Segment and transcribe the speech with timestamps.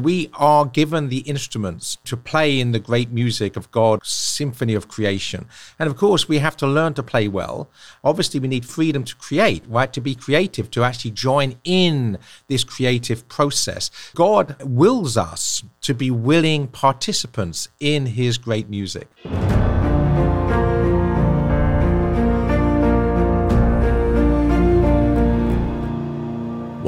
[0.00, 4.86] We are given the instruments to play in the great music of God's symphony of
[4.86, 5.48] creation.
[5.76, 7.68] And of course, we have to learn to play well.
[8.04, 9.92] Obviously, we need freedom to create, right?
[9.92, 13.90] To be creative, to actually join in this creative process.
[14.14, 19.08] God wills us to be willing participants in his great music.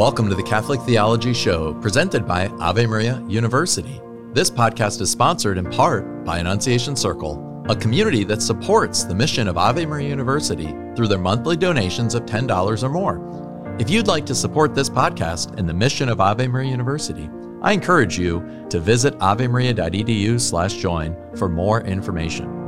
[0.01, 4.01] Welcome to the Catholic Theology Show, presented by Ave Maria University.
[4.33, 9.47] This podcast is sponsored in part by Annunciation Circle, a community that supports the mission
[9.47, 13.77] of Ave Maria University through their monthly donations of $10 or more.
[13.79, 17.29] If you'd like to support this podcast and the mission of Ave Maria University,
[17.61, 22.60] I encourage you to visit avemaria.edu/join for more information.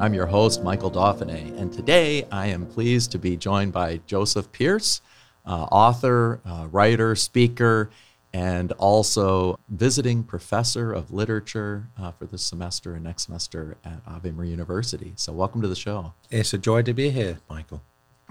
[0.00, 4.50] I'm your host, Michael Dauphinais, and today I am pleased to be joined by Joseph
[4.50, 5.00] Pearce,
[5.46, 7.90] uh, author, uh, writer, speaker,
[8.32, 14.32] and also visiting professor of literature uh, for this semester and next semester at Ave
[14.32, 15.12] Maria University.
[15.14, 16.12] So, welcome to the show.
[16.28, 17.80] It's a joy to be here, Michael.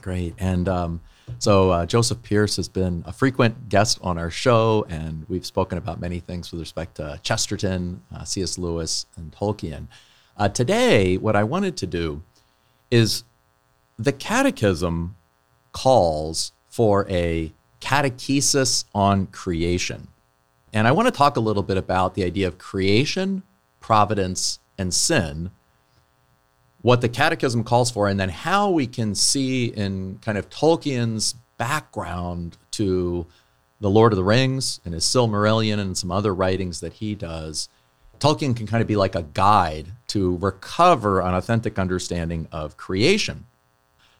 [0.01, 0.35] Great.
[0.37, 0.99] And um,
[1.39, 5.77] so, uh, Joseph Pearce has been a frequent guest on our show, and we've spoken
[5.77, 8.57] about many things with respect to Chesterton, uh, C.S.
[8.57, 9.87] Lewis, and Tolkien.
[10.35, 12.23] Uh, today, what I wanted to do
[12.89, 13.23] is
[13.99, 15.15] the Catechism
[15.71, 20.07] calls for a catechesis on creation.
[20.71, 23.43] And I want to talk a little bit about the idea of creation,
[23.79, 25.51] providence, and sin,
[26.81, 31.35] what the Catechism calls for, and then how we can see in kind of Tolkien's
[31.57, 33.27] background to
[33.79, 37.69] The Lord of the Rings and his Silmarillion and some other writings that he does
[38.23, 43.45] Tolkien can kind of be like a guide to recover an authentic understanding of creation.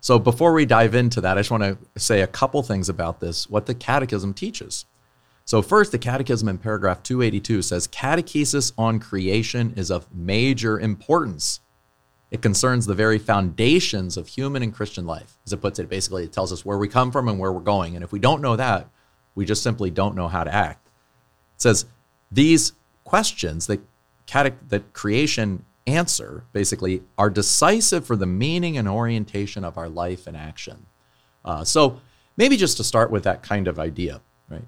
[0.01, 3.21] So before we dive into that, I just want to say a couple things about
[3.21, 4.83] this, what the Catechism teaches.
[5.45, 11.61] So, first, the Catechism in paragraph 282 says catechesis on creation is of major importance.
[12.29, 15.37] It concerns the very foundations of human and Christian life.
[15.45, 17.61] As it puts it, basically, it tells us where we come from and where we're
[17.61, 17.95] going.
[17.95, 18.89] And if we don't know that,
[19.35, 20.87] we just simply don't know how to act.
[21.55, 21.85] It says
[22.29, 22.73] these
[23.05, 23.81] questions that
[24.25, 30.27] cate- that creation answer basically are decisive for the meaning and orientation of our life
[30.27, 30.85] and action.
[31.43, 31.99] Uh, so
[32.37, 34.65] maybe just to start with that kind of idea, right?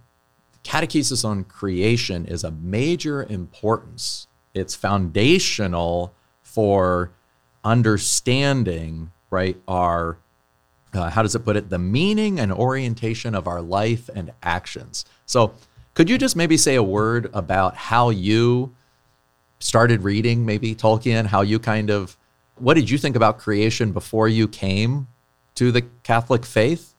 [0.64, 4.28] Catechesis on creation is a major importance.
[4.54, 7.12] It's foundational for
[7.64, 10.18] understanding, right, our
[10.94, 15.04] uh, how does it put it, the meaning and orientation of our life and actions.
[15.26, 15.54] So,
[15.94, 18.74] could you just maybe say a word about how you
[19.60, 22.18] started reading maybe Tolkien, how you kind of
[22.58, 25.08] what did you think about creation before you came
[25.56, 26.94] to the Catholic faith?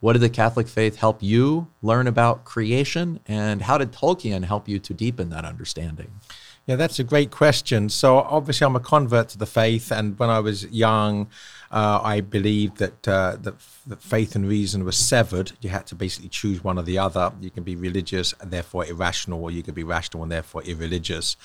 [0.00, 3.20] What did the Catholic faith help you learn about creation?
[3.26, 6.12] And how did Tolkien help you to deepen that understanding?
[6.66, 7.88] Yeah, that's a great question.
[7.88, 11.28] So, obviously, I'm a convert to the faith, and when I was young,
[11.70, 13.54] uh, I believed that, uh, that
[13.86, 15.52] that faith and reason were severed.
[15.62, 17.32] You had to basically choose one or the other.
[17.40, 21.36] You can be religious and therefore irrational, or you could be rational and therefore irreligious.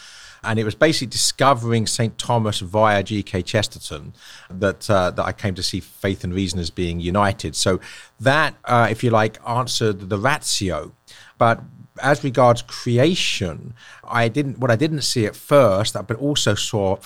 [0.43, 2.17] And it was basically discovering St.
[2.17, 3.43] Thomas via G.K.
[3.43, 4.13] Chesterton
[4.49, 7.55] that uh, that I came to see faith and reason as being united.
[7.55, 7.79] So
[8.19, 10.91] that, uh, if you like, answered the ratio.
[11.37, 11.61] But
[12.01, 13.73] as regards creation,
[14.03, 14.59] I didn't.
[14.59, 16.97] What I didn't see at first, but also saw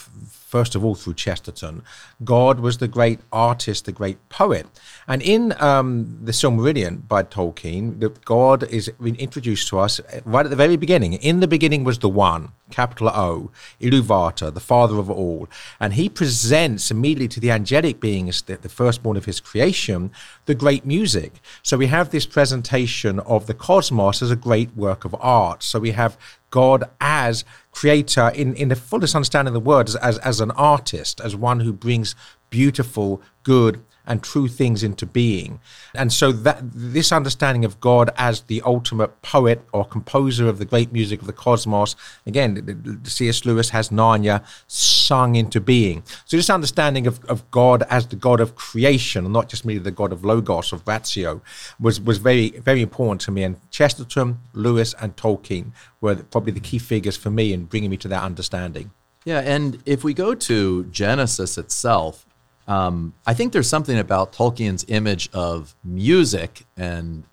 [0.47, 1.83] first of all through Chesterton,
[2.23, 4.65] God was the great artist, the great poet.
[5.05, 10.55] And in um, the Silmarillion by Tolkien, God is introduced to us right at the
[10.55, 11.13] very beginning.
[11.13, 13.51] In the beginning was the One, capital O,
[13.81, 15.47] Iluvatar, the Father of all.
[15.79, 20.11] And he presents immediately to the angelic beings, the, the firstborn of his creation,
[20.45, 21.33] the great music.
[21.63, 25.63] So we have this presentation of the cosmos as a great work of art.
[25.63, 26.17] So we have
[26.49, 30.51] God as creator in, in the fullest understanding of the word as, as, as an
[30.51, 32.15] artist, as one who brings
[32.49, 35.59] beautiful, good, and true things into being.
[35.93, 40.65] And so that this understanding of God as the ultimate poet or composer of the
[40.65, 41.95] great music of the cosmos,
[42.25, 43.45] again, C.S.
[43.45, 46.03] Lewis has Narnia sung into being.
[46.25, 49.83] So this understanding of, of God as the God of creation, and not just merely
[49.83, 51.41] the God of logos, of ratio,
[51.79, 53.43] was, was very, very important to me.
[53.43, 57.97] And Chesterton, Lewis, and Tolkien were probably the key figures for me in bringing me
[57.97, 58.91] to that understanding.
[59.25, 62.25] Yeah, and if we go to Genesis itself,
[62.67, 67.23] um, I think there's something about Tolkien's image of music and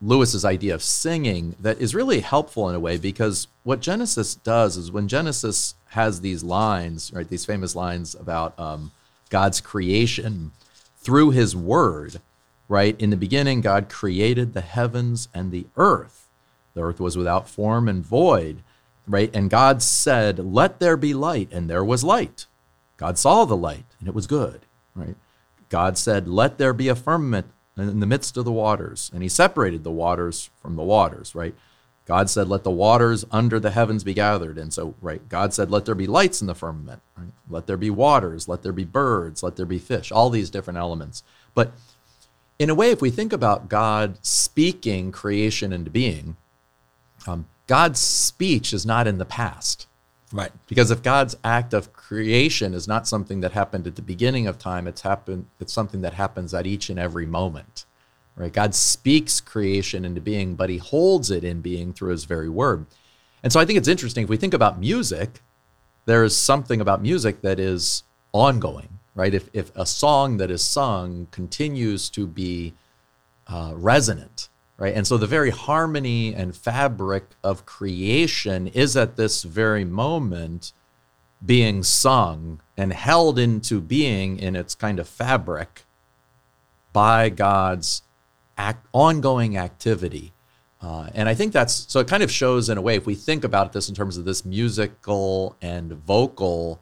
[0.00, 4.76] Lewis's idea of singing that is really helpful in a way because what Genesis does
[4.76, 8.92] is when Genesis has these lines, right, these famous lines about um,
[9.30, 10.52] God's creation
[10.98, 12.20] through His Word,
[12.68, 13.00] right?
[13.00, 16.28] In the beginning, God created the heavens and the earth.
[16.74, 18.62] The earth was without form and void,
[19.06, 19.34] right?
[19.34, 22.46] And God said, Let there be light, and there was light.
[22.98, 24.60] God saw the light, and it was good,
[24.94, 25.16] right?
[25.70, 27.46] God said, Let there be a firmament
[27.76, 31.54] in the midst of the waters, and He separated the waters from the waters, right?
[32.04, 34.58] God said, Let the waters under the heavens be gathered.
[34.58, 37.32] And so, right, God said, Let there be lights in the firmament, right?
[37.48, 40.78] Let there be waters, let there be birds, let there be fish, all these different
[40.78, 41.22] elements.
[41.54, 41.72] But
[42.58, 46.36] in a way, if we think about God speaking creation into being,
[47.26, 49.86] um, God's speech is not in the past.
[50.32, 50.52] Right.
[50.66, 54.56] Because if God's act of creation is not something that happened at the beginning of
[54.56, 57.84] time, it's happened it's something that happens at each and every moment.
[58.34, 58.50] Right?
[58.50, 62.86] God speaks creation into being, but he holds it in being through his very word.
[63.42, 65.42] And so I think it's interesting if we think about music,
[66.06, 69.34] there is something about music that is ongoing, right?
[69.34, 72.72] If if a song that is sung continues to be
[73.46, 74.94] uh, resonant, right?
[74.94, 80.72] And so the very harmony and fabric of creation is at this very moment
[81.44, 85.84] being sung and held into being in its kind of fabric
[86.92, 88.02] by God's
[88.56, 90.32] act, ongoing activity.
[90.80, 93.14] Uh, and I think that's so it kind of shows in a way, if we
[93.14, 96.80] think about this in terms of this musical and vocal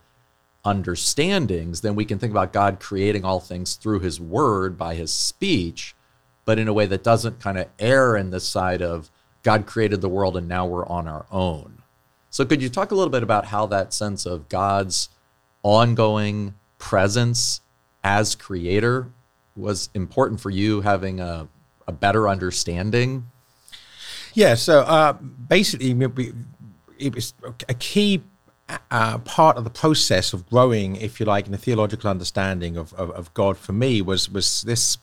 [0.64, 5.12] understandings, then we can think about God creating all things through his word by his
[5.12, 5.94] speech
[6.46, 9.10] but in a way that doesn't kind of err in the side of
[9.42, 11.75] God created the world and now we're on our own.
[12.36, 15.08] So, could you talk a little bit about how that sense of God's
[15.62, 17.62] ongoing presence
[18.04, 19.10] as creator
[19.56, 21.48] was important for you having a,
[21.88, 23.30] a better understanding?
[24.34, 25.92] Yeah, so uh, basically,
[26.98, 27.32] it was
[27.70, 28.22] a key
[28.90, 32.92] uh, part of the process of growing, if you like, in a theological understanding of,
[32.92, 34.98] of, of God for me was was this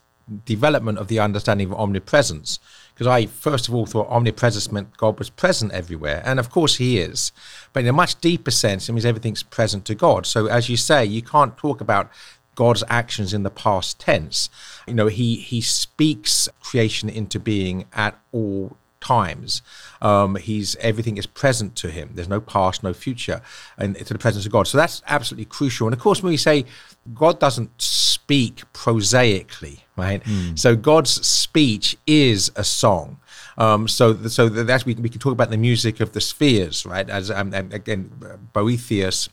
[0.45, 2.59] development of the understanding of omnipresence.
[2.93, 6.21] Because I, first of all, thought omnipresence meant God was present everywhere.
[6.25, 7.31] And of course, He is.
[7.71, 10.25] But in a much deeper sense, it means everything's present to God.
[10.25, 12.11] So, as you say, you can't talk about
[12.55, 14.49] God's actions in the past tense.
[14.87, 19.61] You know, He, he speaks creation into being at all times.
[20.01, 22.11] Um, he's everything is present to him.
[22.13, 23.41] There's no past, no future,
[23.77, 24.67] and to the presence of God.
[24.67, 25.87] So that's absolutely crucial.
[25.87, 26.65] And of course, when we say
[27.13, 30.23] God doesn't speak prosaically, right?
[30.23, 30.57] Mm.
[30.57, 33.17] So God's speech is a song.
[33.57, 37.09] Um, so, so that's we, we can talk about the music of the spheres, right?
[37.09, 38.11] As um, again,
[38.53, 39.29] Boethius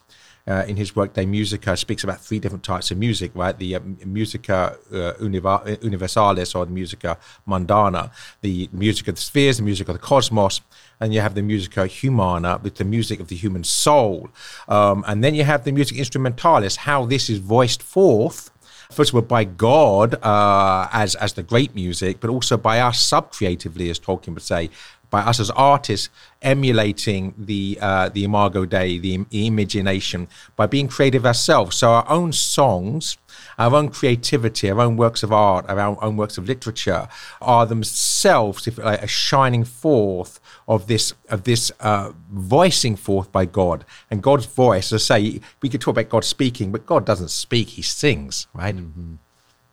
[0.46, 3.56] uh, in his work De Musica speaks about three different types of music, right?
[3.58, 8.10] The uh, musica uh, universalis or the musica mundana,
[8.40, 10.60] the music of the spheres, the music of the cosmos,
[10.98, 14.28] and you have the musica humana with the music of the human soul,
[14.68, 18.50] um, and then you have the music instrumentalis, how this is voiced forth
[18.90, 23.00] first of all by God uh, as as the great music, but also by us
[23.00, 24.70] sub creatively, as Tolkien would say,
[25.10, 26.08] by us as artists
[26.42, 31.76] emulating the uh, the imago dei the imagination by being creative ourselves.
[31.76, 33.18] So our own songs
[33.58, 37.08] our own creativity our own works of art our own works of literature
[37.40, 43.84] are themselves if a shining forth of this of this uh, voicing forth by god.
[44.10, 47.30] And god's voice as i say we could talk about god speaking but god doesn't
[47.30, 48.76] speak he sings right?
[48.76, 49.14] Mm-hmm.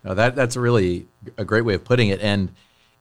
[0.04, 1.08] that that's really
[1.38, 2.22] a great way of putting it.
[2.22, 2.52] And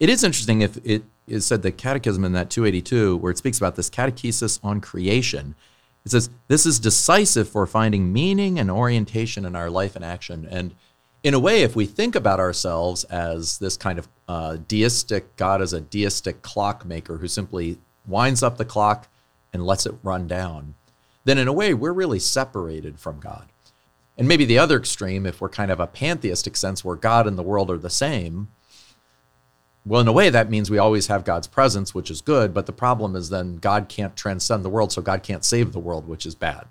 [0.00, 3.58] it is interesting if it is said the catechism in that 282 where it speaks
[3.58, 5.54] about this catechesis on creation.
[6.04, 10.46] It says this is decisive for finding meaning and orientation in our life and action.
[10.48, 10.74] And
[11.22, 15.62] in a way if we think about ourselves as this kind of uh, deistic god
[15.62, 19.08] is a deistic clockmaker who simply winds up the clock
[19.52, 20.74] and lets it run down
[21.24, 23.48] then in a way we're really separated from god
[24.18, 27.38] and maybe the other extreme if we're kind of a pantheistic sense where god and
[27.38, 28.48] the world are the same
[29.86, 32.52] well, in a way, that means we always have God's presence, which is good.
[32.52, 35.78] But the problem is then God can't transcend the world, so God can't save the
[35.78, 36.66] world, which is bad.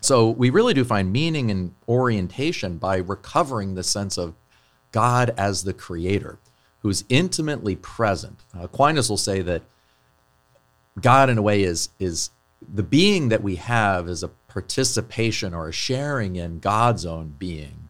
[0.00, 4.34] So we really do find meaning and orientation by recovering the sense of
[4.90, 6.38] God as the creator,
[6.84, 8.44] who's intimately present.
[8.52, 9.62] Aquinas will say that
[11.00, 12.28] God, in a way, is, is
[12.60, 17.88] the being that we have is a participation or a sharing in God's own being,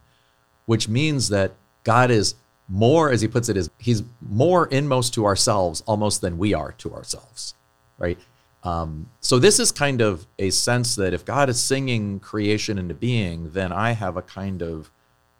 [0.65, 1.51] which means that
[1.83, 2.35] God is
[2.69, 6.71] more, as he puts it, is he's more inmost to ourselves almost than we are
[6.77, 7.53] to ourselves,
[7.97, 8.17] right?
[8.63, 12.93] Um, so this is kind of a sense that if God is singing creation into
[12.93, 14.89] being, then I have a kind of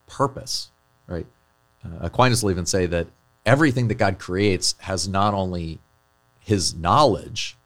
[0.07, 0.71] purpose,
[1.07, 1.25] right?
[1.85, 3.07] Uh, Aquinas will even say that
[3.45, 5.79] everything that God creates has not only
[6.39, 7.57] his knowledge,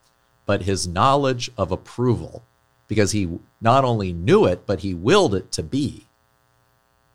[0.45, 2.43] but his knowledge of approval,
[2.88, 6.05] because he not only knew it, but he willed it to be.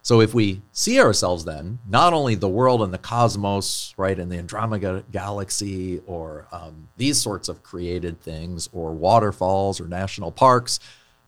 [0.02, 4.30] So if we see ourselves then, not only the world and the cosmos, right, and
[4.30, 10.78] the Andromeda galaxy, or um, these sorts of created things, or waterfalls, or national parks,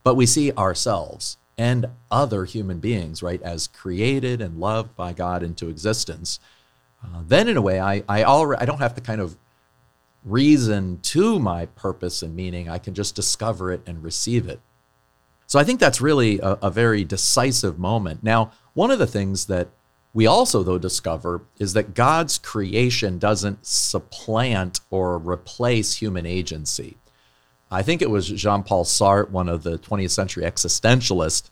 [0.04, 5.42] but we see ourselves and other human beings, right, as created and loved by God
[5.42, 6.38] into existence.
[7.02, 9.36] Uh, then, in a way, I I already I don't have to kind of
[10.24, 12.68] reason to my purpose and meaning.
[12.68, 14.60] I can just discover it and receive it.
[15.46, 18.22] So I think that's really a, a very decisive moment.
[18.22, 19.68] Now, one of the things that
[20.12, 26.96] we also, though, discover is that God's creation doesn't supplant or replace human agency.
[27.70, 31.50] I think it was Jean Paul Sartre, one of the 20th century existentialists,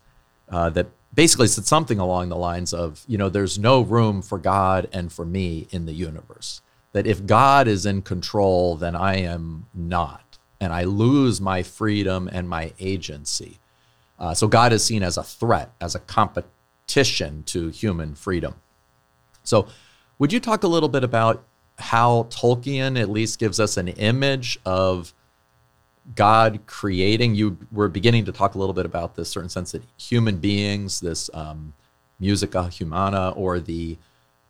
[0.49, 4.39] uh, that basically said something along the lines of, you know, there's no room for
[4.39, 6.61] God and for me in the universe.
[6.93, 12.29] That if God is in control, then I am not, and I lose my freedom
[12.33, 13.59] and my agency.
[14.19, 16.51] Uh, so God is seen as a threat, as a competition
[16.85, 18.55] competition to human freedom.
[19.43, 19.67] So,
[20.19, 21.45] would you talk a little bit about
[21.79, 25.13] how Tolkien at least gives us an image of
[26.15, 27.35] God creating?
[27.35, 31.01] You were beginning to talk a little bit about this certain sense that human beings,
[31.01, 31.75] this um,
[32.19, 33.99] musica humana, or the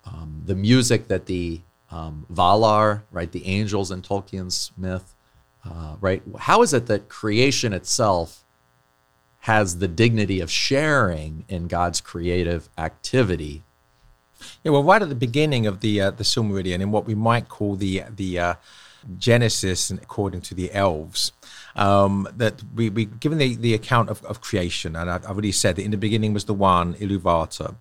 [0.05, 5.15] um, the music that the um, Valar, right, the angels in Tolkien's myth,
[5.65, 6.23] uh, right?
[6.39, 8.45] How is it that creation itself
[9.45, 13.63] has the dignity of sharing in God's creative activity.
[14.63, 17.51] Yeah, well, right at the beginning of the uh, the Silmarillion, in what we might
[17.51, 18.55] call the the uh,
[19.19, 21.33] Genesis, according to the elves,
[21.77, 25.53] um, that we we given the, the account of, of creation, and I, have already
[25.53, 27.77] said that in the beginning was the one Iluvatar,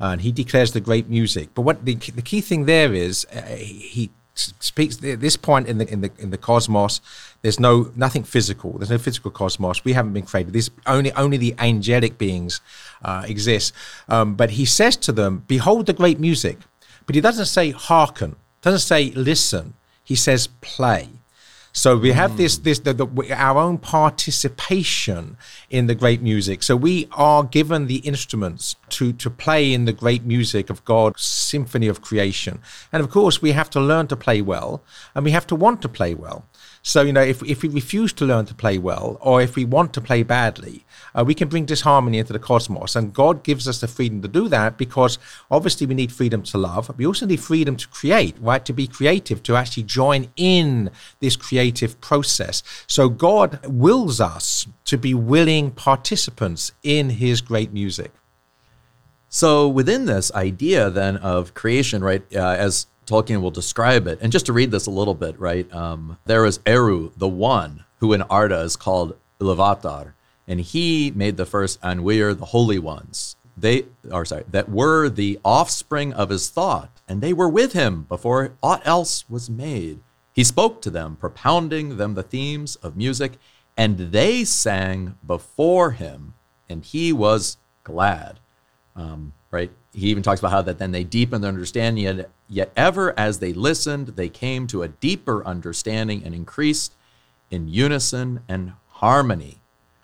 [0.00, 1.50] and he declares the great music.
[1.54, 5.78] But what the the key thing there is, uh, he speaks at this point in
[5.78, 7.00] the in the in the cosmos
[7.42, 8.72] there's no nothing physical.
[8.78, 9.84] There's no physical cosmos.
[9.84, 10.52] We haven't been created.
[10.52, 12.60] This only only the angelic beings
[13.04, 13.74] uh, exist.
[14.08, 16.58] Um, but he says to them behold the great music.
[17.04, 18.36] But he doesn't say hearken.
[18.62, 19.74] Doesn't say listen.
[20.04, 21.08] He says play
[21.72, 22.36] so we have hmm.
[22.36, 25.38] this, this the, the, our own participation
[25.70, 26.62] in the great music.
[26.62, 31.22] So we are given the instruments to to play in the great music of God's
[31.22, 32.60] symphony of creation.
[32.92, 34.82] And of course, we have to learn to play well,
[35.14, 36.44] and we have to want to play well.
[36.84, 39.64] So, you know, if, if we refuse to learn to play well, or if we
[39.64, 40.84] want to play badly,
[41.14, 42.96] uh, we can bring disharmony into the cosmos.
[42.96, 46.58] And God gives us the freedom to do that because obviously we need freedom to
[46.58, 46.90] love.
[46.98, 48.64] We also need freedom to create, right?
[48.64, 52.64] To be creative, to actually join in this creative process.
[52.88, 58.10] So God wills us to be willing participants in his great music.
[59.28, 64.18] So within this idea then of creation, right, uh, as Tolkien will describe it.
[64.20, 65.72] And just to read this a little bit, right?
[65.72, 70.14] Um, there is Eru, the one, who in Arda is called Iluvatar,
[70.46, 73.36] and he made the first Ainur, the holy ones.
[73.56, 78.06] They are sorry, that were the offspring of his thought, and they were with him
[78.08, 80.00] before aught else was made.
[80.32, 83.32] He spoke to them, propounding them the themes of music,
[83.76, 86.34] and they sang before him,
[86.68, 88.40] and he was glad.
[88.96, 89.70] Um, right?
[89.92, 93.38] He even talks about how that then they deepened their understanding, yet, yet ever as
[93.38, 96.94] they listened, they came to a deeper understanding and increased
[97.50, 99.58] in unison and harmony.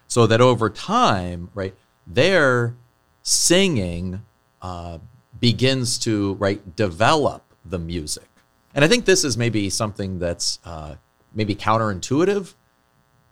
[0.06, 1.74] So that over time, right,
[2.06, 2.74] their
[3.22, 4.22] singing
[4.62, 4.98] uh,
[5.40, 8.28] begins to right develop the music.
[8.74, 10.96] And I think this is maybe something that's uh,
[11.34, 12.54] maybe counterintuitive.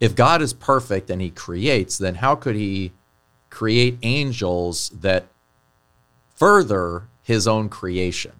[0.01, 2.93] If God is perfect and He creates, then how could He
[3.51, 5.27] create angels that
[6.37, 8.33] further his own creation.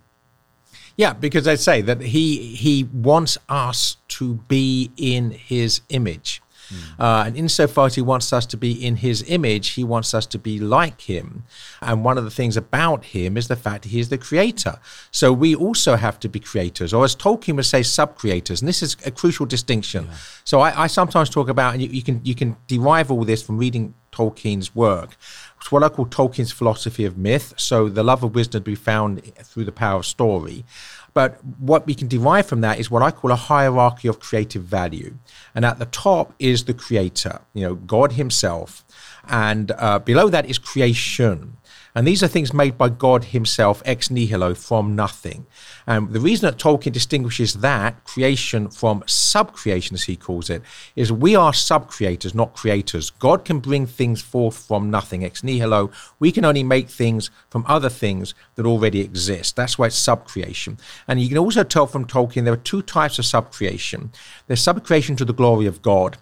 [0.97, 6.41] Yeah, because I say that he he wants us to be in his image.
[6.69, 7.01] Mm.
[7.01, 10.27] Uh, and insofar as he wants us to be in his image, he wants us
[10.27, 11.45] to be like him.
[11.81, 14.79] And one of the things about him is the fact that he is the creator.
[15.11, 18.61] So we also have to be creators, or as Tolkien would say, sub creators.
[18.61, 20.07] And this is a crucial distinction.
[20.07, 20.17] Yeah.
[20.45, 23.43] So I, I, sometimes talk about, and you, you, can you can derive all this
[23.43, 25.17] from reading Tolkien's work.
[25.67, 27.53] It's what I call Tolkien's philosophy of myth.
[27.57, 30.65] So the love of wisdom to be found through the power of story.
[31.13, 34.63] But what we can derive from that is what I call a hierarchy of creative
[34.63, 35.17] value.
[35.57, 38.85] And at the top is the creator, you know, God Himself.
[39.27, 41.57] And uh, below that is creation.
[41.97, 45.47] And these are things made by God Himself ex nihilo from nothing.
[45.87, 50.61] And the reason that Tolkien distinguishes that creation from sub-creation, as he calls it,
[50.95, 53.09] is we are sub-creators, not creators.
[53.09, 55.91] God can bring things forth from nothing, ex nihilo.
[56.19, 59.57] We can only make things from other things that already exist.
[59.57, 60.77] That's why it's sub-creation.
[61.09, 64.13] And you can also tell from Tolkien there are two types of sub-creation.
[64.47, 66.19] There's sub-creation to the glory of God,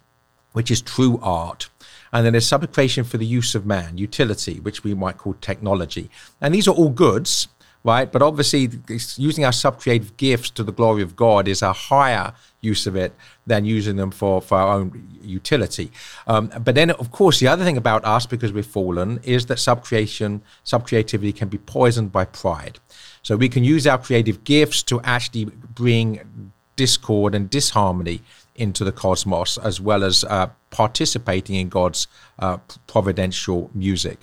[0.53, 1.67] which is true art.
[2.15, 6.09] And then there's subcreation for the use of man, utility, which we might call technology.
[6.39, 7.49] And these are all goods,
[7.83, 8.09] right?
[8.09, 8.69] But obviously,
[9.17, 12.31] using our subcreative gifts to the glory of God is a higher
[12.61, 13.13] use of it
[13.45, 15.91] than using them for, for our own utility.
[16.25, 19.57] Um, but then, of course, the other thing about us, because we're fallen, is that
[19.57, 22.79] subcreation, subcreativity can be poisoned by pride.
[23.23, 28.21] So we can use our creative gifts to actually bring discord and disharmony
[28.55, 32.07] into the cosmos, as well as uh, participating in God's
[32.39, 32.57] uh,
[32.87, 34.19] providential music.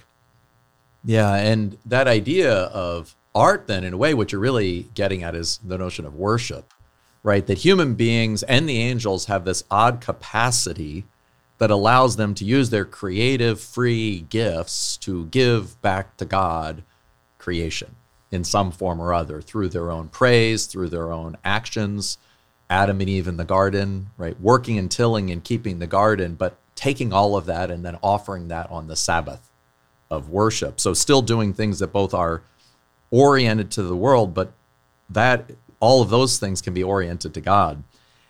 [1.05, 5.35] Yeah, and that idea of art, then, in a way, what you're really getting at
[5.35, 6.73] is the notion of worship,
[7.23, 7.47] right?
[7.47, 11.05] That human beings and the angels have this odd capacity
[11.59, 16.83] that allows them to use their creative, free gifts to give back to God
[17.39, 17.97] creation
[18.31, 22.19] in some form or other through their own praise, through their own actions.
[22.73, 24.41] Adam and Eve in the garden, right?
[24.41, 28.49] Working and tilling and keeping the garden, but taking all of that and then offering
[28.49, 29.51] that on the Sabbath
[30.11, 30.81] of worship.
[30.81, 32.43] So still doing things that both are
[33.11, 34.53] oriented to the world, but
[35.11, 35.51] that
[35.81, 37.85] all of those things can be oriented to God.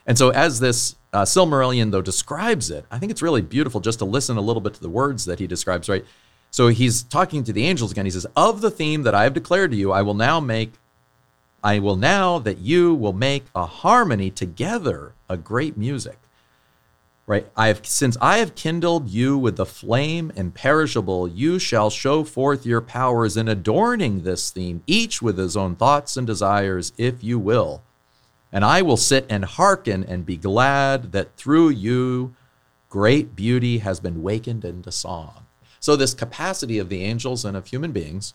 [0.06, 4.00] And so, as this uh, Silmarillion, though, describes it, I think it's really beautiful just
[4.00, 6.04] to listen a little bit to the words that he describes, right?
[6.50, 8.06] So, he's talking to the angels again.
[8.06, 10.72] He says, Of the theme that I have declared to you, I will now make,
[11.62, 16.18] I will now that you will make a harmony together, a great music.
[17.24, 17.46] Right?
[17.56, 22.66] I have since i have kindled you with the flame imperishable you shall show forth
[22.66, 27.38] your powers in adorning this theme each with his own thoughts and desires if you
[27.38, 27.82] will.
[28.50, 32.34] And i will sit and hearken and be glad that through you
[32.88, 35.46] great beauty has been wakened into song.
[35.78, 38.34] So this capacity of the angels and of human beings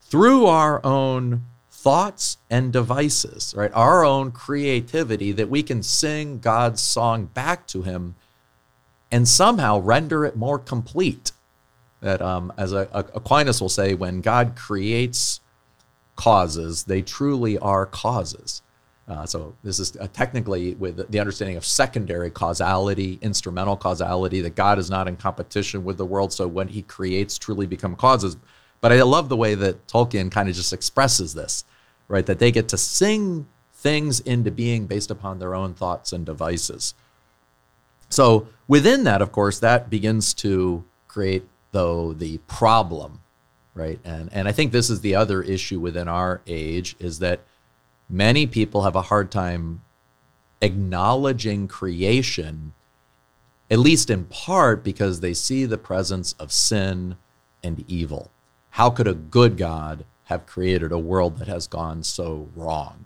[0.00, 1.44] through our own
[1.84, 3.70] thoughts and devices, right?
[3.74, 8.14] Our own creativity that we can sing God's song back to Him
[9.12, 11.32] and somehow render it more complete.
[12.00, 15.40] That, um, as a, Aquinas will say, when God creates
[16.16, 18.62] causes, they truly are causes.
[19.06, 24.54] Uh, so this is uh, technically with the understanding of secondary causality, instrumental causality, that
[24.54, 26.32] God is not in competition with the world.
[26.32, 28.38] So when He creates, truly become causes.
[28.80, 31.64] But I love the way that Tolkien kind of just expresses this
[32.08, 32.26] right?
[32.26, 36.94] That they get to sing things into being based upon their own thoughts and devices.
[38.08, 43.20] So within that, of course, that begins to create though the problem,
[43.74, 43.98] right?
[44.04, 47.40] And and I think this is the other issue within our age is that
[48.08, 49.82] many people have a hard time
[50.62, 52.72] acknowledging creation,
[53.70, 57.16] at least in part because they see the presence of sin
[57.62, 58.30] and evil.
[58.70, 63.04] How could a good God have created a world that has gone so wrong.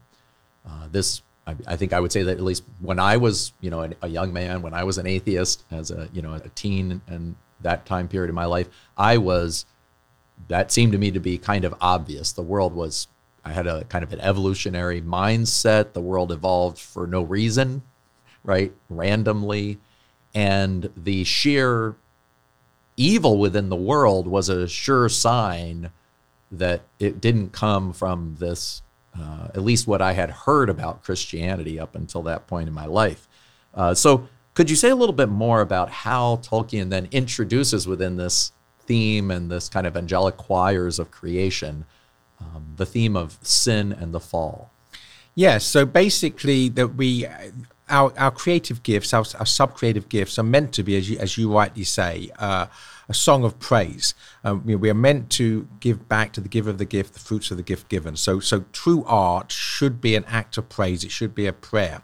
[0.66, 3.70] Uh, this, I, I, think, I would say that at least when I was, you
[3.70, 6.48] know, a, a young man, when I was an atheist, as a, you know, a
[6.50, 9.66] teen, and that time period in my life, I was.
[10.46, 12.32] That seemed to me to be kind of obvious.
[12.32, 13.08] The world was.
[13.44, 15.92] I had a kind of an evolutionary mindset.
[15.92, 17.82] The world evolved for no reason,
[18.44, 18.72] right?
[18.88, 19.78] Randomly,
[20.34, 21.96] and the sheer
[22.96, 25.90] evil within the world was a sure sign
[26.50, 28.82] that it didn't come from this,
[29.18, 32.86] uh, at least what I had heard about Christianity up until that point in my
[32.86, 33.28] life.
[33.74, 38.16] Uh, so, could you say a little bit more about how Tolkien then introduces within
[38.16, 41.84] this theme and this kind of angelic choirs of creation
[42.40, 44.70] um, the theme of sin and the fall?
[45.34, 45.64] Yes.
[45.64, 47.26] So basically, that we
[47.88, 51.18] our our creative gifts, our, our sub creative gifts, are meant to be, as you
[51.18, 52.30] as you rightly say.
[52.38, 52.66] Uh,
[53.08, 54.14] a song of praise.
[54.44, 57.50] Um, we are meant to give back to the giver of the gift the fruits
[57.50, 58.16] of the gift given.
[58.16, 61.04] So, so true art should be an act of praise.
[61.04, 62.02] It should be a prayer,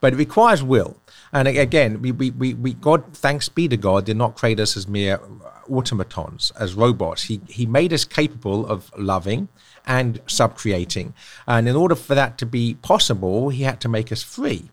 [0.00, 0.98] but it requires will.
[1.32, 4.76] And again, we, we, we, we God, thanks be to God, did not create us
[4.76, 5.20] as mere
[5.68, 7.24] automatons, as robots.
[7.24, 9.48] He, he made us capable of loving
[9.84, 11.12] and subcreating.
[11.46, 14.70] And in order for that to be possible, he had to make us free.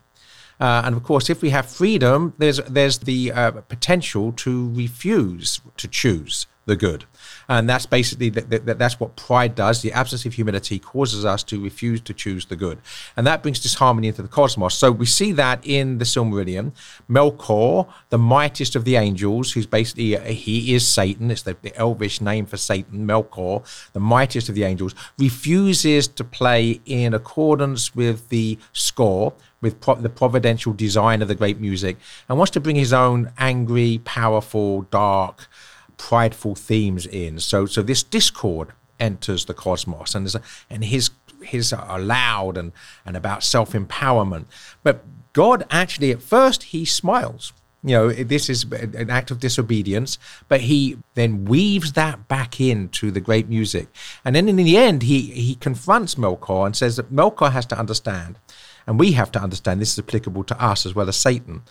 [0.60, 5.60] Uh, and of course, if we have freedom, there's there's the uh, potential to refuse
[5.76, 7.04] to choose the good,
[7.46, 9.82] and that's basically that's what pride does.
[9.82, 12.78] The absence of humility causes us to refuse to choose the good,
[13.16, 14.74] and that brings disharmony into the cosmos.
[14.74, 16.72] So we see that in the Silmarillion.
[17.10, 21.30] Melkor, the mightiest of the angels, who's basically uh, he is Satan.
[21.30, 23.06] It's the, the elvish name for Satan.
[23.06, 23.62] Melkor,
[23.92, 29.34] the mightiest of the angels, refuses to play in accordance with the score
[29.64, 31.96] with pro- the providential design of the great music
[32.28, 35.48] and wants to bring his own angry, powerful, dark,
[35.96, 37.40] prideful themes in.
[37.40, 41.10] So, so this discord enters the cosmos, and a, and his
[41.42, 42.72] his are loud and
[43.06, 44.44] and about self empowerment.
[44.82, 47.52] But God actually, at first, he smiles.
[47.86, 53.10] You know, this is an act of disobedience, but he then weaves that back into
[53.10, 53.88] the great music.
[54.24, 57.78] And then in the end, he, he confronts Melkor and says that Melkor has to
[57.78, 58.38] understand,
[58.86, 61.62] and we have to understand this is applicable to us as well as Satan,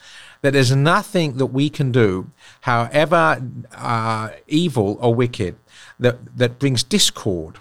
[0.42, 2.30] that there's nothing that we can do,
[2.62, 3.42] however
[3.76, 5.56] uh, evil or wicked,
[5.98, 7.58] that, that brings discord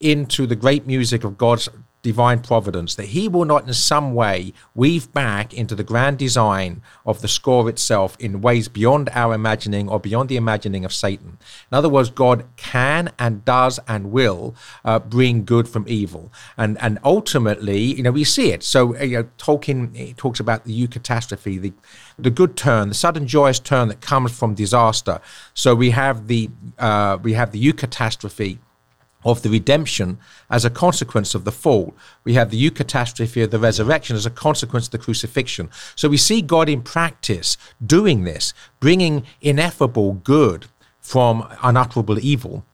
[0.00, 1.68] into the great music of God's
[2.06, 6.80] divine providence, that he will not in some way weave back into the grand design
[7.04, 11.36] of the score itself in ways beyond our imagining or beyond the imagining of Satan.
[11.68, 16.30] In other words, God can and does and will uh, bring good from evil.
[16.56, 18.62] And, and ultimately, you know, we see it.
[18.62, 21.72] So, uh, you know, Tolkien talks about the eucatastrophe, the,
[22.16, 25.20] the good turn, the sudden joyous turn that comes from disaster.
[25.54, 28.58] So we have the, uh, we have the eucatastrophe
[29.26, 31.94] of the redemption as a consequence of the fall.
[32.24, 35.68] We have the eucatastrophe of the resurrection as a consequence of the crucifixion.
[35.96, 40.66] So we see God in practice doing this, bringing ineffable good
[41.00, 42.64] from unutterable evil.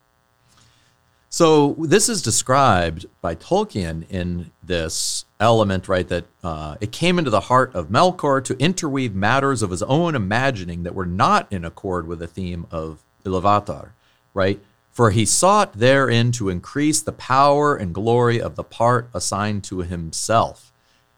[1.30, 6.06] So this is described by Tolkien in this element, right?
[6.06, 10.14] That uh, it came into the heart of Melkor to interweave matters of his own
[10.14, 13.92] imagining that were not in accord with the theme of Iluvatar,
[14.34, 14.60] right?
[14.92, 19.78] For he sought therein to increase the power and glory of the part assigned to
[19.78, 20.70] himself.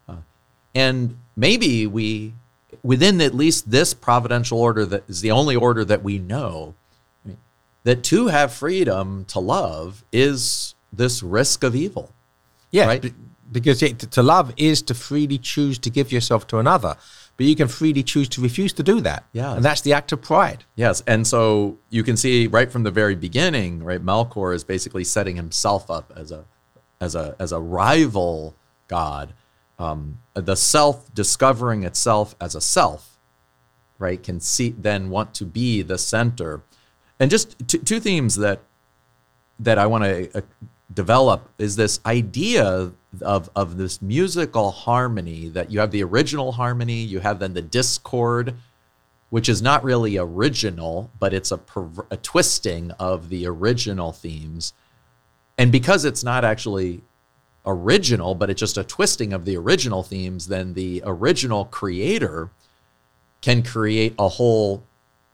[0.08, 0.18] Uh,
[0.74, 2.34] and maybe we,
[2.84, 6.74] within at least this providential order that is the only order that we know,
[7.82, 12.12] that to have freedom to love is this risk of evil.
[12.70, 13.12] Yeah, right?
[13.52, 16.96] because to love is to freely choose to give yourself to another
[17.36, 19.24] but you can freely choose to refuse to do that.
[19.32, 19.54] Yeah.
[19.54, 20.64] And that's the act of pride.
[20.76, 21.02] Yes.
[21.06, 25.36] And so you can see right from the very beginning, right, Melkor is basically setting
[25.36, 26.44] himself up as a
[27.00, 28.54] as a as a rival
[28.88, 29.34] god.
[29.78, 33.18] Um, the self discovering itself as a self,
[33.98, 36.62] right, can see then want to be the center.
[37.18, 38.60] And just t- two themes that
[39.58, 40.40] that I want to uh,
[40.92, 47.00] develop is this idea of, of this musical harmony that you have the original harmony,
[47.00, 48.54] you have then the discord,
[49.30, 51.60] which is not really original, but it's a,
[52.10, 54.72] a twisting of the original themes.
[55.58, 57.02] And because it's not actually
[57.66, 62.50] original, but it's just a twisting of the original themes, then the original creator
[63.40, 64.82] can create a whole,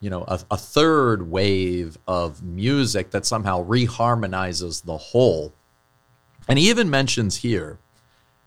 [0.00, 5.52] you know, a, a third wave of music that somehow reharmonizes the whole.
[6.48, 7.78] And he even mentions here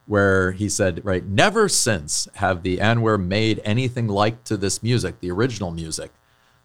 [0.06, 5.20] where he said, right, never since have the Ainur made anything like to this music,
[5.20, 6.12] the original music,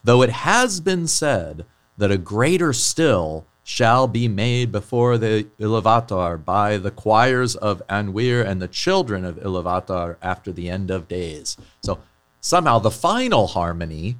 [0.02, 1.64] though it has been said
[1.96, 8.44] that a greater still shall be made before the Iluvatar by the choirs of Ainur
[8.44, 11.56] and the children of Iluvatar after the end of days.
[11.82, 12.00] So
[12.40, 14.16] somehow the final harmony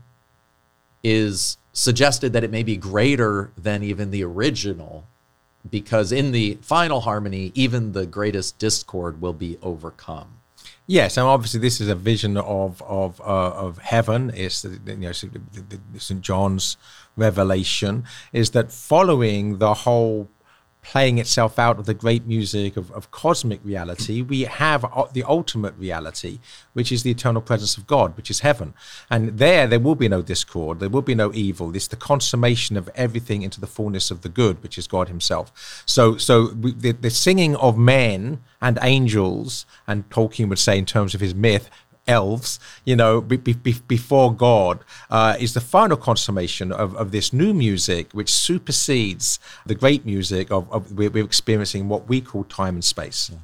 [1.03, 5.07] is suggested that it may be greater than even the original
[5.71, 10.39] because in the final harmony, even the greatest discord will be overcome.
[10.87, 14.33] Yes, and obviously this is a vision of of uh, of heaven.
[14.35, 16.21] It's you know St.
[16.23, 16.79] John's
[17.15, 20.29] revelation is that following the whole
[20.89, 25.75] playing itself out of the great music of, of cosmic reality, we have the ultimate
[25.77, 26.39] reality,
[26.73, 28.73] which is the eternal presence of God, which is heaven.
[29.11, 31.77] And there, there will be no discord, there will be no evil.
[31.77, 35.83] It's the consummation of everything into the fullness of the good, which is God Himself.
[35.85, 40.87] So, so we, the, the singing of men and angels, and Tolkien would say in
[40.87, 41.69] terms of his myth,
[42.09, 47.33] elves, you know, be, be, before God, uh, is the final consummation of, of this
[47.33, 52.45] new music, which supersedes the great music of, of we're, we're, experiencing what we call
[52.45, 53.31] time and space.
[53.31, 53.39] Yeah.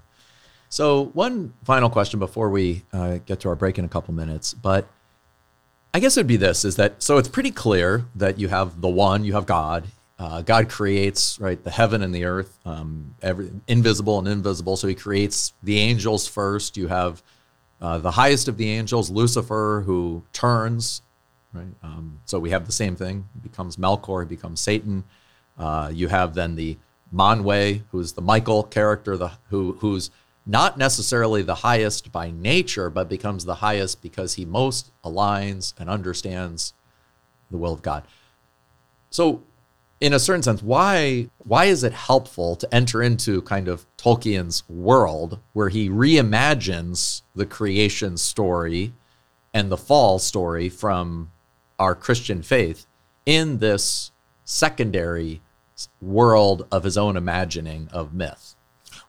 [0.70, 4.54] So, one final question before we uh, get to our break in a couple minutes,
[4.54, 4.88] but
[5.92, 7.18] I guess it would be this: is that so?
[7.18, 9.86] It's pretty clear that you have the one, you have God.
[10.18, 14.76] Uh, God creates right the heaven and the earth, um, every invisible and invisible.
[14.76, 16.76] So He creates the angels first.
[16.76, 17.22] You have
[17.84, 21.02] uh, the highest of the angels, Lucifer, who turns,
[21.52, 21.74] right?
[21.82, 23.28] Um, so we have the same thing.
[23.34, 25.04] He becomes Melkor, he becomes Satan.
[25.58, 26.78] Uh, you have then the
[27.14, 30.10] Manwe, who's the Michael character, the, who, who's
[30.46, 35.90] not necessarily the highest by nature, but becomes the highest because he most aligns and
[35.90, 36.72] understands
[37.50, 38.04] the will of God.
[39.10, 39.42] So
[40.00, 44.68] in a certain sense, why why is it helpful to enter into kind of Tolkien's
[44.68, 48.92] world where he reimagines the creation story
[49.54, 51.30] and the fall story from
[51.78, 52.84] our Christian faith
[53.24, 54.12] in this
[54.44, 55.40] secondary
[56.02, 58.54] world of his own imagining of myth?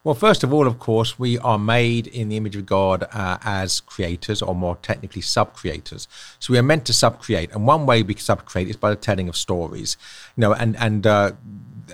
[0.02, 3.38] Well, first of all, of course, we are made in the image of God uh,
[3.42, 6.08] as creators, or more technically, sub creators.
[6.38, 7.52] So we are meant to sub create.
[7.52, 9.96] And one way we sub create is by the telling of stories.
[10.36, 11.32] You know, and, and, uh,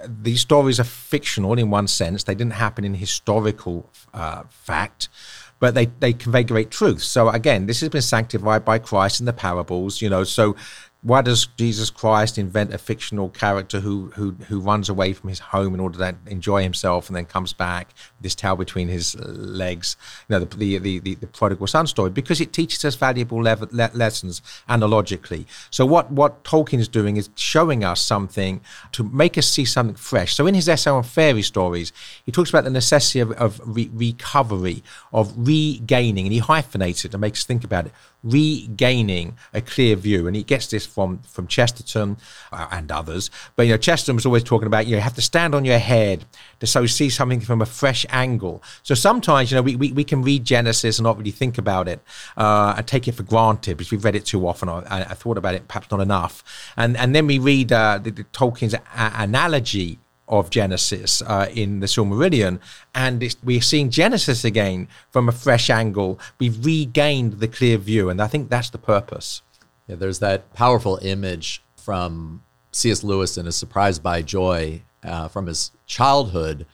[0.07, 2.25] these stories are fictional in one sense.
[2.25, 5.09] They didn't happen in historical uh, fact,
[5.61, 7.03] but they, they convey great truth.
[7.03, 10.25] So again, this has been sanctified by Christ in the parables, you know.
[10.25, 10.57] So
[11.03, 15.41] why does Jesus Christ invent a fictional character who who who runs away from his
[15.41, 19.17] home in order to enjoy himself and then comes back with his tail between his
[19.19, 19.97] legs?
[20.29, 23.69] You know, the the the, the, prodigal son story because it teaches us valuable le-
[23.73, 25.47] le- lessons analogically.
[25.71, 28.61] So what what is doing is showing us something
[28.93, 30.35] to make us see something fresh.
[30.35, 31.93] So in his essay on fairy stories,
[32.25, 37.11] he talks about the necessity of, of re- recovery, of regaining, and he hyphenates it
[37.11, 40.27] to make us think about it regaining a clear view.
[40.27, 42.17] And he gets this from from Chesterton
[42.53, 43.31] uh, and others.
[43.57, 45.65] But you know, Chesterton was always talking about you, know, you have to stand on
[45.65, 46.25] your head
[46.61, 48.63] to so see something from a fresh angle.
[48.83, 51.89] So sometimes you know we, we, we can read Genesis and not really think about
[51.89, 52.01] it
[52.37, 54.69] uh, and take it for granted because we've read it too often.
[54.69, 56.45] I, I thought about it perhaps not enough.
[56.77, 59.99] And and then we read uh, the, the Tolkien's a- analogy
[60.29, 62.59] of Genesis uh, in the Silmarillion,
[62.95, 66.19] and we're seeing Genesis again from a fresh angle.
[66.39, 69.43] We've regained the clear view, and I think that's the purpose.
[69.87, 73.05] Yeah, there's that powerful image from C.S.
[73.05, 76.65] Lewis in *A Surprised by Joy* uh, from his childhood,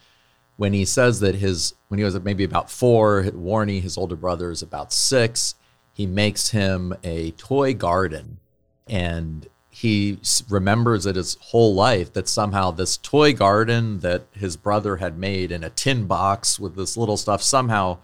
[0.59, 4.51] when he says that his when he was maybe about four, Warnie, his older brother,
[4.51, 5.55] is about six.
[5.94, 8.38] He makes him a toy garden,
[8.88, 10.18] and he
[10.49, 15.53] remembers it his whole life that somehow this toy garden that his brother had made
[15.53, 17.99] in a tin box with this little stuff somehow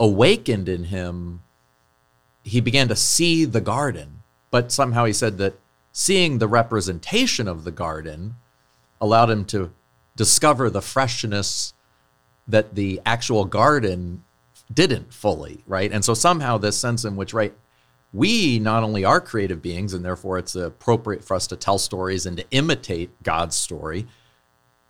[0.00, 1.42] awakened in him.
[2.42, 5.60] He began to see the garden, but somehow he said that
[5.92, 8.36] seeing the representation of the garden
[9.02, 9.70] allowed him to
[10.16, 11.73] discover the freshness
[12.48, 14.22] that the actual garden
[14.72, 15.92] didn't fully, right?
[15.92, 17.54] And so somehow this sense in which, right,
[18.12, 22.26] we not only are creative beings, and therefore it's appropriate for us to tell stories
[22.26, 24.06] and to imitate God's story.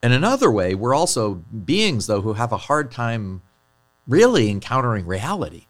[0.02, 3.40] In another way, we're also beings, though, who have a hard time
[4.06, 5.66] really encountering reality.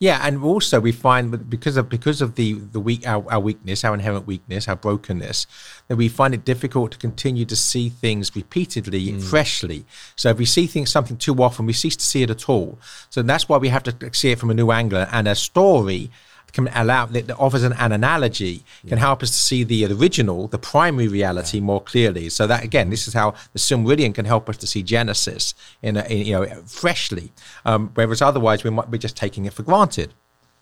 [0.00, 3.84] Yeah, and also we find because of because of the the weak our, our, weakness,
[3.84, 5.46] our inherent weakness, our brokenness,
[5.88, 9.22] that we find it difficult to continue to see things repeatedly, mm.
[9.22, 9.84] freshly.
[10.16, 12.78] So if we see things something too often, we cease to see it at all.
[13.10, 15.04] So that's why we have to see it from a new angle.
[15.12, 16.10] And a story
[16.52, 18.96] can allow that offers an, an analogy can yeah.
[18.96, 21.64] help us to see the, original, the primary reality yeah.
[21.64, 22.28] more clearly.
[22.28, 25.96] So that again, this is how the Silmarillion can help us to see Genesis in,
[25.96, 27.32] a, in you know freshly,
[27.64, 30.14] um, whereas otherwise we might be just taking it for granted.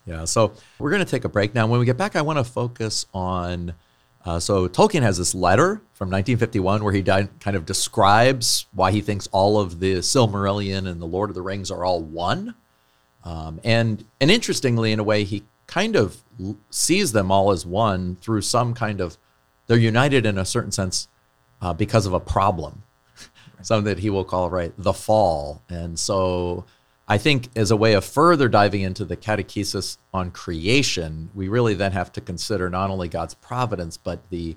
[0.07, 0.25] Yeah.
[0.25, 1.67] So we're going to take a break now.
[1.67, 3.75] When we get back, I want to focus on.
[4.25, 9.01] Uh, so Tolkien has this letter from 1951 where he kind of describes why he
[9.01, 12.55] thinks all of the Silmarillion and the Lord of the Rings are all one.
[13.25, 16.25] Um, and and interestingly, in a way, he kind of
[16.71, 19.17] sees them all as one through some kind of
[19.69, 21.07] they're united in a certain sense
[21.63, 22.83] uh, because of a problem.
[23.63, 25.63] Something that he will call right the fall.
[25.69, 26.65] And so
[27.09, 31.75] i think as a way of further diving into the catechesis on creation we really
[31.75, 34.57] then have to consider not only god's providence but the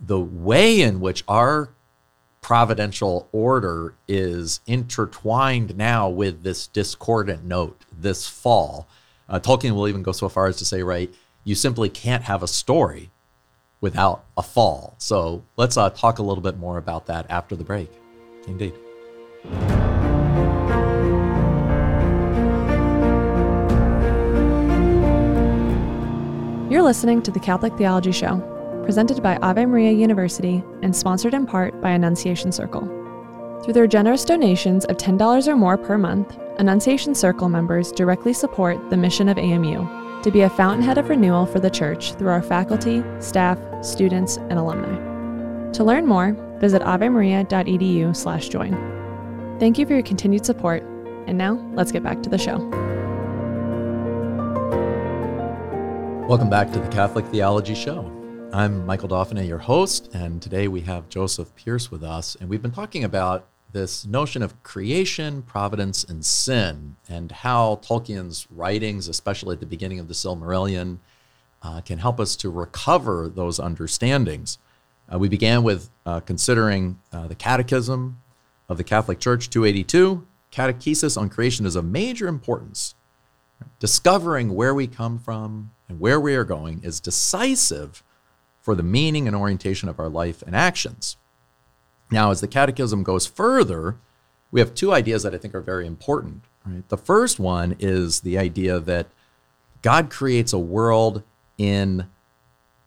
[0.00, 1.70] the way in which our
[2.40, 8.86] providential order is intertwined now with this discordant note this fall
[9.28, 11.12] uh, Tolkien will even go so far as to say, right,
[11.44, 13.10] you simply can't have a story
[13.80, 14.94] without a fall.
[14.98, 17.90] So let's uh, talk a little bit more about that after the break.
[18.46, 18.74] Indeed.
[26.70, 28.40] You're listening to the Catholic Theology Show,
[28.84, 32.86] presented by Ave Maria University and sponsored in part by Annunciation Circle.
[33.62, 38.78] Through their generous donations of $10 or more per month, Annunciation Circle members directly support
[38.88, 42.42] the mission of AMU to be a fountainhead of renewal for the Church through our
[42.42, 45.72] faculty, staff, students, and alumni.
[45.72, 49.58] To learn more, visit avemaria.edu/join.
[49.58, 50.84] Thank you for your continued support,
[51.26, 52.58] and now let's get back to the show.
[56.28, 58.08] Welcome back to the Catholic Theology Show.
[58.52, 62.62] I'm Michael Dauphinais, your host, and today we have Joseph Pearce with us, and we've
[62.62, 69.54] been talking about this notion of creation, providence, and sin, and how Tolkien's writings, especially
[69.54, 70.98] at the beginning of the Silmarillion,
[71.60, 74.58] uh, can help us to recover those understandings.
[75.12, 78.22] Uh, we began with uh, considering uh, the Catechism
[78.68, 80.24] of the Catholic Church 282.
[80.52, 82.94] Catechesis on creation is of major importance.
[83.80, 88.04] Discovering where we come from and where we are going is decisive
[88.60, 91.16] for the meaning and orientation of our life and actions.
[92.10, 93.96] Now, as the Catechism goes further,
[94.50, 96.44] we have two ideas that I think are very important.
[96.64, 96.88] Right?
[96.88, 99.08] The first one is the idea that
[99.82, 101.22] God creates a world
[101.58, 102.06] in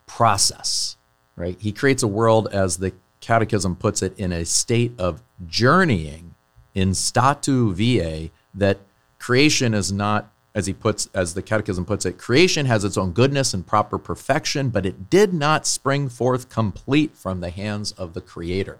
[0.06, 0.96] process,
[1.36, 1.56] right?
[1.60, 6.34] He creates a world, as the Catechism puts it, in a state of journeying
[6.74, 8.78] in statu viae, that
[9.18, 13.12] creation is not, as he puts, as the Catechism puts it, creation has its own
[13.12, 18.14] goodness and proper perfection, but it did not spring forth complete from the hands of
[18.14, 18.78] the Creator.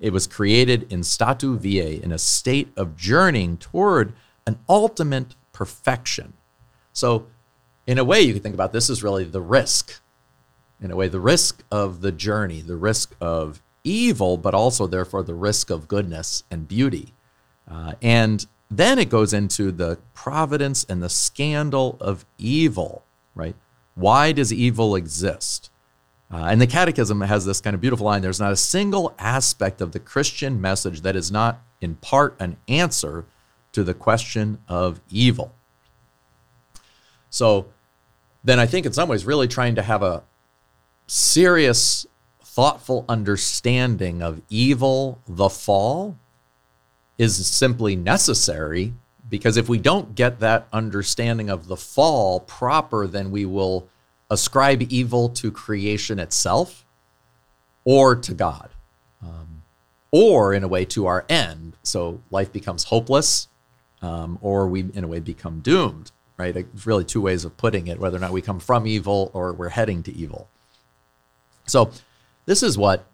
[0.00, 4.12] It was created in statu viae, in a state of journeying toward
[4.46, 6.34] an ultimate perfection.
[6.92, 7.26] So,
[7.86, 10.00] in a way, you could think about this as really the risk.
[10.80, 15.22] In a way, the risk of the journey, the risk of evil, but also, therefore,
[15.22, 17.14] the risk of goodness and beauty.
[17.68, 23.02] Uh, and then it goes into the providence and the scandal of evil,
[23.34, 23.56] right?
[23.94, 25.70] Why does evil exist?
[26.30, 29.80] Uh, and the Catechism has this kind of beautiful line there's not a single aspect
[29.80, 33.24] of the Christian message that is not, in part, an answer
[33.72, 35.52] to the question of evil.
[37.30, 37.66] So,
[38.44, 40.22] then I think in some ways, really trying to have a
[41.06, 42.06] serious,
[42.42, 46.16] thoughtful understanding of evil, the fall,
[47.18, 48.94] is simply necessary
[49.28, 53.88] because if we don't get that understanding of the fall proper, then we will
[54.30, 56.84] ascribe evil to creation itself
[57.84, 58.70] or to God,
[59.22, 59.62] um,
[60.10, 61.76] or in a way to our end.
[61.82, 63.48] So life becomes hopeless,
[64.02, 66.54] um, or we, in a way, become doomed, right?
[66.54, 69.52] It's really two ways of putting it whether or not we come from evil or
[69.52, 70.48] we're heading to evil.
[71.66, 71.90] So
[72.46, 73.06] this is what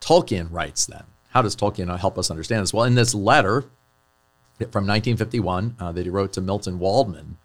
[0.00, 1.04] Tolkien writes then.
[1.30, 2.72] How does Tolkien help us understand this?
[2.72, 3.64] Well, in this letter
[4.58, 7.38] from 1951 uh, that he wrote to Milton Waldman,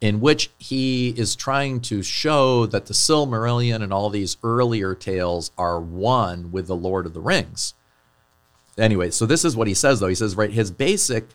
[0.00, 5.50] in which he is trying to show that the Silmarillion and all these earlier tales
[5.58, 7.74] are one with the Lord of the Rings.
[8.76, 10.06] Anyway, so this is what he says, though.
[10.06, 11.30] He says, right, his basic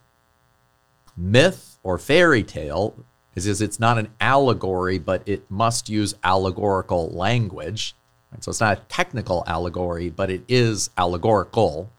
[1.18, 2.96] myth or fairy tale
[3.36, 7.96] is, is it's not an allegory, but it must use allegorical language.
[8.40, 11.92] So it's not a technical allegory, but it is allegorical.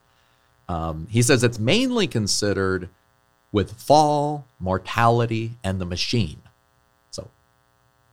[0.67, 2.89] Um, he says it's mainly considered
[3.51, 6.41] with fall, mortality, and the machine.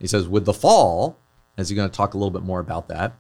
[0.02, 1.16] He says, with the fall,
[1.56, 3.14] as he's going to talk a little bit more about that,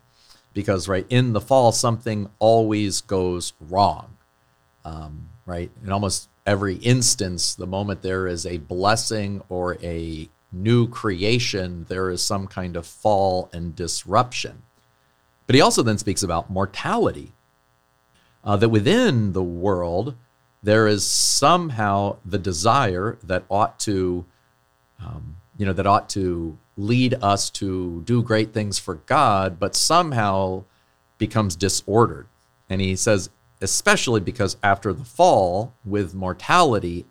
[0.52, 4.18] because right in the fall, something always goes wrong.
[4.84, 5.70] Um, right?
[5.84, 12.10] In almost every instance, the moment there is a blessing or a new creation, there
[12.10, 14.62] is some kind of fall and disruption.
[15.46, 17.32] But he also then speaks about mortality,
[18.44, 20.16] uh, that within the world,
[20.64, 24.24] there is somehow the desire that ought to,
[25.00, 29.76] um, you know, that ought to lead us to do great things for God, but
[29.76, 30.64] somehow
[31.18, 32.26] becomes disordered.
[32.68, 33.30] And he says,
[33.60, 37.06] especially because after the fall with mortality,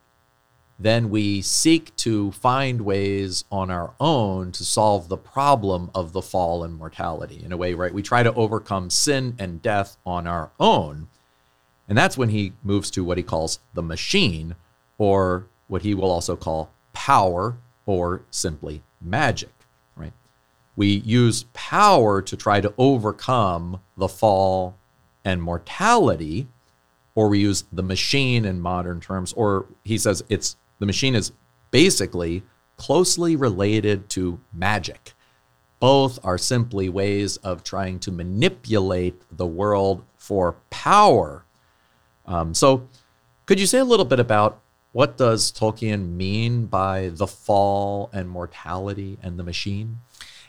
[0.79, 6.23] then we seek to find ways on our own to solve the problem of the
[6.23, 7.41] fall and mortality.
[7.43, 7.93] In a way, right?
[7.93, 11.07] We try to overcome sin and death on our own.
[11.87, 14.55] And that's when he moves to what he calls the machine,
[14.97, 19.53] or what he will also call power, or simply magic,
[19.95, 20.13] right?
[20.75, 24.75] We use power to try to overcome the fall
[25.25, 26.47] and mortality,
[27.15, 31.31] or we use the machine in modern terms, or he says it's the machine is
[31.71, 32.43] basically
[32.77, 35.13] closely related to magic.
[35.79, 41.43] Both are simply ways of trying to manipulate the world for power.
[42.25, 42.87] Um, so,
[43.45, 44.60] could you say a little bit about
[44.91, 49.99] what does Tolkien mean by the fall and mortality and the machine?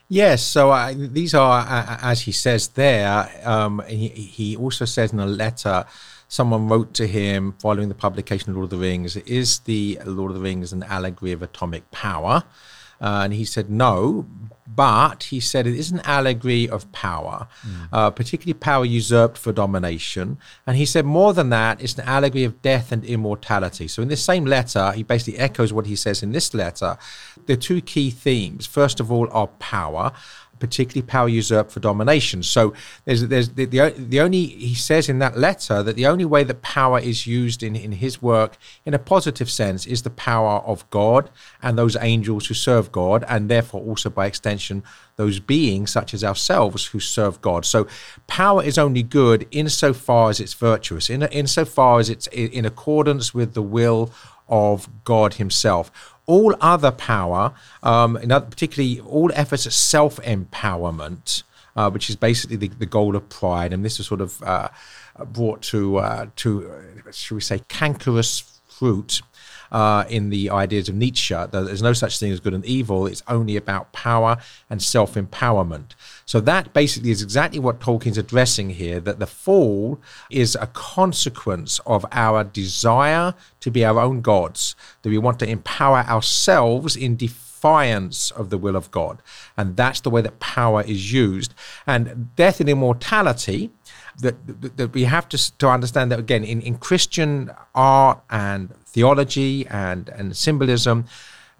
[0.08, 1.64] Yes, so these are,
[2.02, 5.86] as he says there, um, he, he also says in a letter
[6.28, 10.30] someone wrote to him following the publication of Lord of the Rings, is the Lord
[10.32, 12.44] of the Rings an allegory of atomic power?
[13.00, 14.26] Uh, and he said no,
[14.74, 17.88] but he said it is an allegory of power, mm.
[17.92, 20.38] uh, particularly power usurped for domination.
[20.66, 23.88] And he said more than that, it's an allegory of death and immortality.
[23.88, 26.96] So in this same letter, he basically echoes what he says in this letter.
[27.46, 30.12] The two key themes, first of all, are power
[30.62, 32.40] particularly power usurped for domination.
[32.44, 32.72] So
[33.04, 36.44] there's there's the, the, the only he says in that letter that the only way
[36.44, 38.56] that power is used in, in his work
[38.86, 43.24] in a positive sense is the power of God and those angels who serve God,
[43.28, 44.84] and therefore also by extension
[45.16, 47.64] those beings such as ourselves who serve God.
[47.64, 47.86] So
[48.26, 53.54] power is only good insofar as it's virtuous, in insofar as it's in accordance with
[53.54, 54.12] the will
[54.52, 55.90] of God Himself
[56.26, 61.42] all other power, um, particularly all efforts at self empowerment,
[61.76, 63.72] uh, which is basically the, the goal of pride.
[63.72, 64.68] And this is sort of uh,
[65.26, 69.22] brought to, uh, to uh, should we say, cankerous fruit
[69.70, 73.06] uh, in the ideas of Nietzsche there's no such thing as good and evil.
[73.06, 74.36] It's only about power
[74.68, 75.92] and self empowerment.
[76.32, 81.78] So that basically is exactly what Tolkien's addressing here that the fall is a consequence
[81.84, 87.16] of our desire to be our own gods, that we want to empower ourselves in
[87.16, 89.20] defiance of the will of God.
[89.58, 91.52] And that's the way that power is used.
[91.86, 93.70] And death and immortality
[94.20, 98.74] that, that, that we have to, to understand that again in, in Christian art and
[98.86, 101.04] theology and, and symbolism,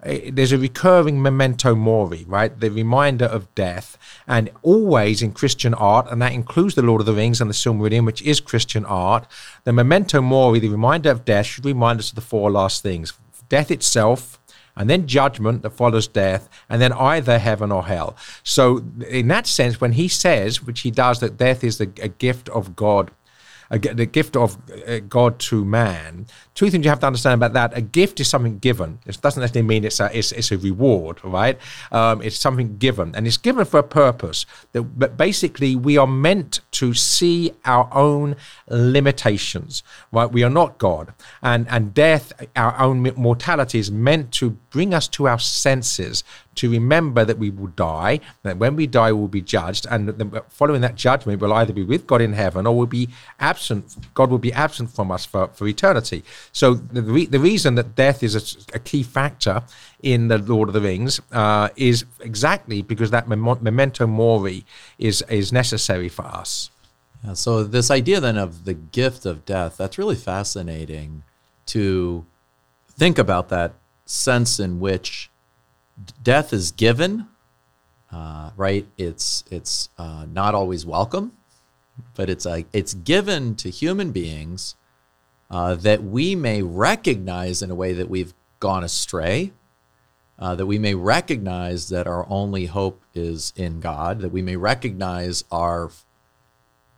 [0.05, 2.59] Eh, there's a recurring memento mori, right?
[2.59, 3.97] The reminder of death.
[4.27, 7.53] And always in Christian art, and that includes the Lord of the Rings and the
[7.53, 9.27] Silmarillion, which is Christian art,
[9.63, 13.13] the memento mori, the reminder of death, should remind us of the four last things
[13.49, 14.39] death itself,
[14.75, 18.15] and then judgment that follows death, and then either heaven or hell.
[18.41, 22.07] So, in that sense, when he says, which he does, that death is a, a
[22.07, 23.11] gift of God
[23.69, 24.57] the gift of
[24.87, 26.27] uh, God to man.
[26.55, 28.99] Two things you have to understand about that: a gift is something given.
[29.05, 31.57] It doesn't necessarily mean it's a it's, it's a reward, right?
[31.91, 34.45] Um, it's something given, and it's given for a purpose.
[34.71, 38.35] That, but basically, we are meant to see our own
[38.67, 40.31] limitations, right?
[40.31, 45.07] We are not God, and and death, our own mortality, is meant to bring us
[45.09, 46.23] to our senses,
[46.55, 50.81] to remember that we will die, that when we die, we'll be judged, and following
[50.81, 53.95] that judgment, we'll either be with God in heaven or we'll be absent.
[54.13, 56.23] God will be absent from us for, for eternity.
[56.51, 59.63] So the, re- the reason that death is a, a, key factor
[60.01, 64.65] in the Lord of the Rings uh, is exactly because that mem- memento mori
[64.97, 66.69] is is necessary for us.
[67.23, 71.23] Yeah, so this idea then of the gift of death, that's really fascinating
[71.67, 72.25] to
[72.89, 73.73] think about that
[74.05, 75.29] sense in which
[76.21, 77.27] death is given,
[78.11, 78.87] uh, right?
[78.97, 81.33] It's it's uh, not always welcome,
[82.15, 84.75] but it's a, it's given to human beings
[85.49, 89.51] uh, that we may recognize in a way that we've gone astray,
[90.39, 94.55] uh, that we may recognize that our only hope is in God, that we may
[94.55, 95.91] recognize our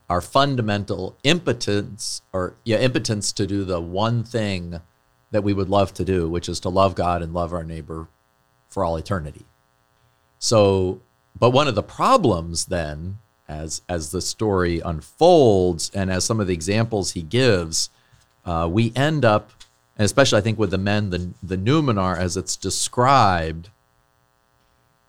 [0.07, 4.79] our fundamental impotence or yeah impotence to do the one thing
[5.31, 8.07] that we would love to do, which is to love God and love our neighbor
[8.75, 9.45] for all eternity.
[10.37, 10.99] So,
[11.39, 16.47] but one of the problems then, as as the story unfolds and as some of
[16.47, 17.89] the examples he gives,
[18.45, 19.51] uh, we end up,
[19.97, 23.69] and especially I think with the men, the the Numenor as it's described,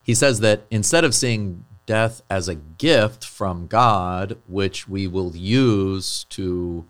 [0.01, 5.35] he says that instead of seeing death as a gift from God, which we will
[5.35, 6.85] use to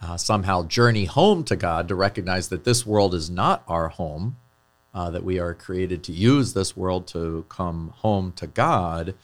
[0.00, 4.36] uh, somehow journey home to God to recognize that this world is not our home,
[4.94, 9.14] uh, that we are created to use this world to come home to God.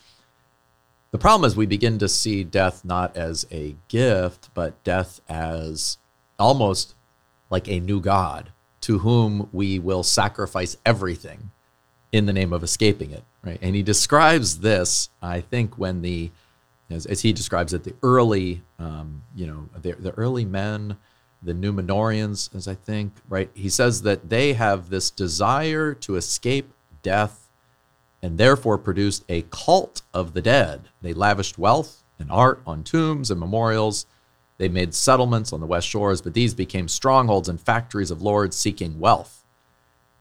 [1.11, 5.99] The problem is we begin to see death not as a gift, but death as
[6.39, 6.95] almost
[7.51, 8.53] like a new God
[8.83, 11.51] to whom we will sacrifice everything
[12.13, 13.25] in the name of escaping it.
[13.43, 16.31] Right, and he describes this, I think, when the
[16.91, 20.97] as, as he describes it, the early, um, you know, the, the early men
[21.43, 23.51] the Numenoreans, as I think, right?
[23.55, 26.73] He says that they have this desire to escape
[27.03, 27.49] death
[28.23, 30.89] and therefore produced a cult of the dead.
[31.01, 34.07] They lavished wealth and art on tombs and memorials.
[34.59, 38.57] They made settlements on the west shores, but these became strongholds and factories of lords
[38.57, 39.45] seeking wealth.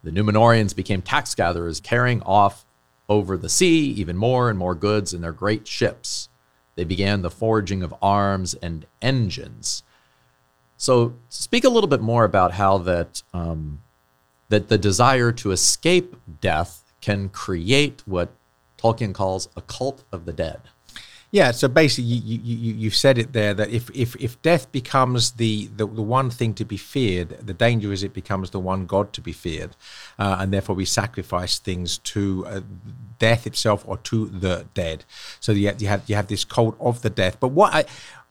[0.03, 2.65] The Numenoreans became tax gatherers, carrying off
[3.09, 6.30] over the sea even more and more goods in their great ships.
[6.76, 9.82] They began the forging of arms and engines.
[10.78, 13.82] So, speak a little bit more about how that um,
[14.50, 18.30] that the desire to escape death can create what
[18.78, 20.62] Tolkien calls a cult of the dead.
[21.30, 25.32] Yeah, so basically, you, you, you said it there that if, if, if death becomes
[25.32, 28.86] the, the, the one thing to be feared, the danger is it becomes the one
[28.86, 29.76] God to be feared.
[30.18, 32.62] Uh, and therefore, we sacrifice things to uh,
[33.20, 35.04] death itself or to the dead.
[35.42, 37.42] So you have, you have, you have this cult of the death.
[37.42, 37.86] But what I,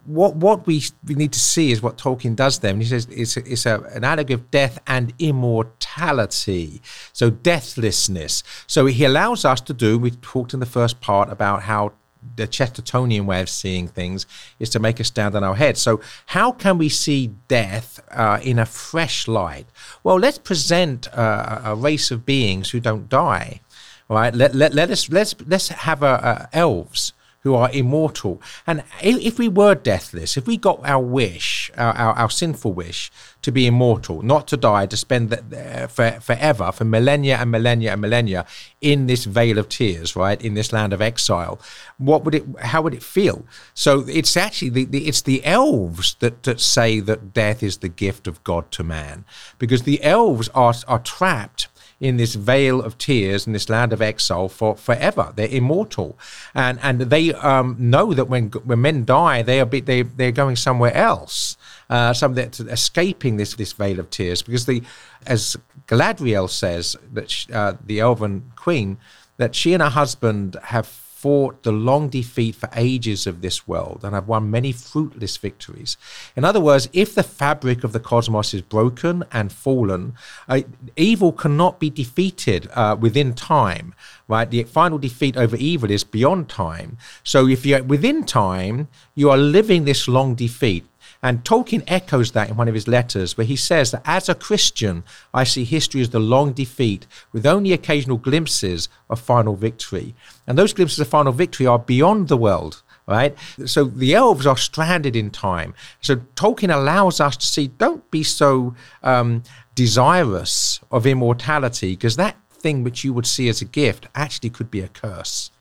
[0.06, 2.70] what what we, we need to see is what Tolkien does there.
[2.70, 6.80] And he says it's, a, it's a, an allegory of death and immortality.
[7.12, 8.42] So deathlessness.
[8.66, 11.92] So he allows us to do, we talked in the first part about how
[12.34, 14.26] the Chestertonian way of seeing things
[14.58, 15.76] is to make us stand on our head.
[15.76, 19.66] So, how can we see death uh, in a fresh light?
[20.02, 23.60] Well, let's present uh, a race of beings who don't die.
[24.08, 24.34] Right?
[24.34, 27.12] Let, let, let us let's let's have a, a elves
[27.46, 28.42] who are immortal.
[28.66, 33.12] And if we were deathless, if we got our wish, our, our, our sinful wish
[33.42, 37.92] to be immortal, not to die, to spend the, for, forever, for millennia and millennia
[37.92, 38.44] and millennia
[38.80, 41.60] in this vale of tears, right, in this land of exile,
[41.98, 42.44] what would it?
[42.58, 43.46] How would it feel?
[43.74, 47.88] So it's actually the, the it's the elves that, that say that death is the
[47.88, 49.24] gift of God to man,
[49.60, 51.68] because the elves are are trapped
[51.98, 55.32] in this vale of tears in this land of exile for forever.
[55.34, 56.18] They're immortal,
[56.54, 60.56] and and they um, know that when when men die, they are they they're going
[60.56, 61.56] somewhere else.
[61.88, 64.82] Uh, some that escaping this this vale of tears because the
[65.26, 68.98] as Galadriel says that she, uh, the elven queen
[69.36, 74.02] that she and her husband have fought the long defeat for ages of this world
[74.04, 75.96] and have won many fruitless victories.
[76.36, 80.14] In other words, if the fabric of the cosmos is broken and fallen,
[80.48, 80.60] uh,
[80.96, 83.92] evil cannot be defeated uh, within time.
[84.28, 86.96] Right, the final defeat over evil is beyond time.
[87.24, 90.84] So, if you're within time, you are living this long defeat.
[91.26, 94.34] And Tolkien echoes that in one of his letters, where he says that as a
[94.36, 95.02] Christian,
[95.34, 100.14] I see history as the long defeat with only occasional glimpses of final victory.
[100.46, 103.36] And those glimpses of final victory are beyond the world right?
[103.66, 105.74] So the elves are stranded in time.
[106.00, 108.74] So Tolkien allows us to see don't be so
[109.04, 109.44] um,
[109.76, 114.72] desirous of immortality, because that thing which you would see as a gift actually could
[114.72, 115.52] be a curse.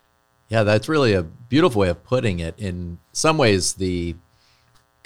[0.48, 2.58] Yeah, that's really a beautiful way of putting it.
[2.58, 4.16] In some ways, the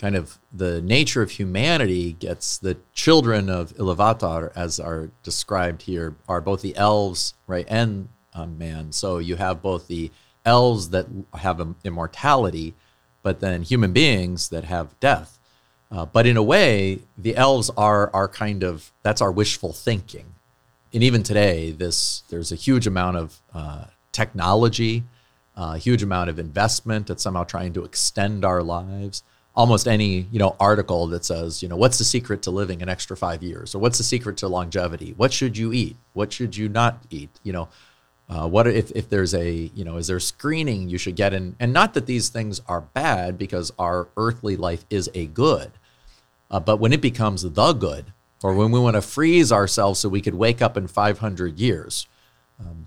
[0.01, 6.17] kind of the nature of humanity gets the children of Ilúvatar, as are described here,
[6.27, 8.93] are both the elves, right, and um, man.
[8.93, 10.11] So you have both the
[10.47, 12.75] elves that have immortality,
[13.23, 15.39] but then human beings that have death.
[15.91, 20.35] Uh, but in a way, the elves are our kind of that's our wishful thinking,
[20.95, 25.03] and even today, this there's a huge amount of uh, technology,
[25.57, 29.25] a uh, huge amount of investment that's somehow trying to extend our lives
[29.61, 32.89] almost any you know article that says you know what's the secret to living an
[32.89, 33.75] extra five years?
[33.75, 35.15] Or what's the secret to longevity?
[35.17, 35.97] What should you eat?
[36.15, 37.31] What should you not eat?
[37.43, 37.69] You know
[38.31, 41.57] uh, what if, if there's a you know is there screening you should get in?
[41.61, 45.73] And not that these things are bad because our earthly life is a good
[46.51, 50.09] uh, but when it becomes the good or when we want to freeze ourselves so
[50.09, 52.07] we could wake up in 500 years
[52.59, 52.87] um,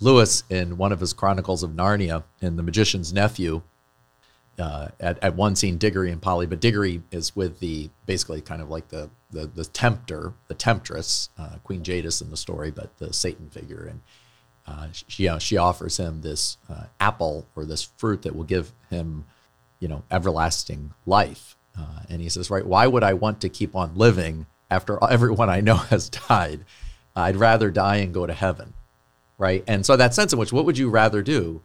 [0.00, 3.62] lewis in one of his chronicles of narnia in the magician's nephew
[4.58, 8.62] uh, at, at one scene Diggory and Polly, but Diggory is with the basically kind
[8.62, 12.96] of like the the, the tempter, the temptress, uh, Queen Jadis in the story, but
[12.98, 14.00] the Satan figure, and
[14.66, 19.26] uh, she she offers him this uh, apple or this fruit that will give him,
[19.80, 23.76] you know, everlasting life, uh, and he says, right, why would I want to keep
[23.76, 26.64] on living after everyone I know has died?
[27.14, 28.74] I'd rather die and go to heaven,
[29.38, 29.64] right?
[29.66, 31.62] And so that sense in which, what would you rather do?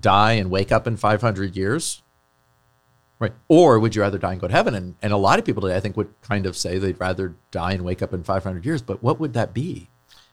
[0.00, 2.02] Die and wake up in 500 years?
[3.20, 3.32] Right.
[3.48, 4.74] Or would you rather die and go to heaven?
[4.74, 7.34] And, and a lot of people today, I think, would kind of say they'd rather
[7.50, 8.80] die and wake up in 500 years.
[8.80, 9.88] But what would that be?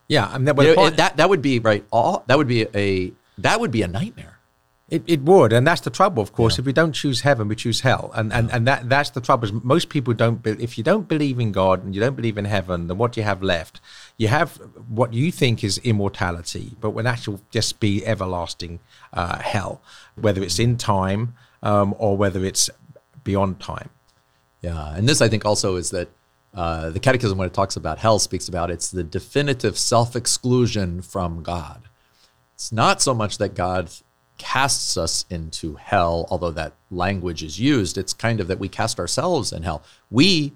[0.08, 1.84] Yeah, I mean, that, you know, that, that would be right.
[1.92, 4.40] All that would be a that would be a nightmare.
[4.88, 6.22] It, it would, and that's the trouble.
[6.22, 6.62] Of course, yeah.
[6.62, 9.46] if we don't choose heaven, we choose hell, and and, and that that's the trouble.
[9.46, 10.46] Is most people don't.
[10.46, 13.20] If you don't believe in God and you don't believe in heaven, then what do
[13.20, 13.82] you have left?
[14.18, 14.56] You have
[14.88, 18.80] what you think is immortality, but when actual just be everlasting
[19.12, 19.82] uh, hell,
[20.16, 22.70] whether it's in time um, or whether it's
[23.24, 23.90] beyond time.
[24.62, 26.10] Yeah, and this I think also is that
[26.54, 31.02] uh, the Catechism, when it talks about hell, speaks about it's the definitive self exclusion
[31.02, 31.90] from God.
[32.54, 33.92] It's not so much that God
[34.38, 37.98] casts us into hell, although that language is used.
[37.98, 39.84] It's kind of that we cast ourselves in hell.
[40.10, 40.54] We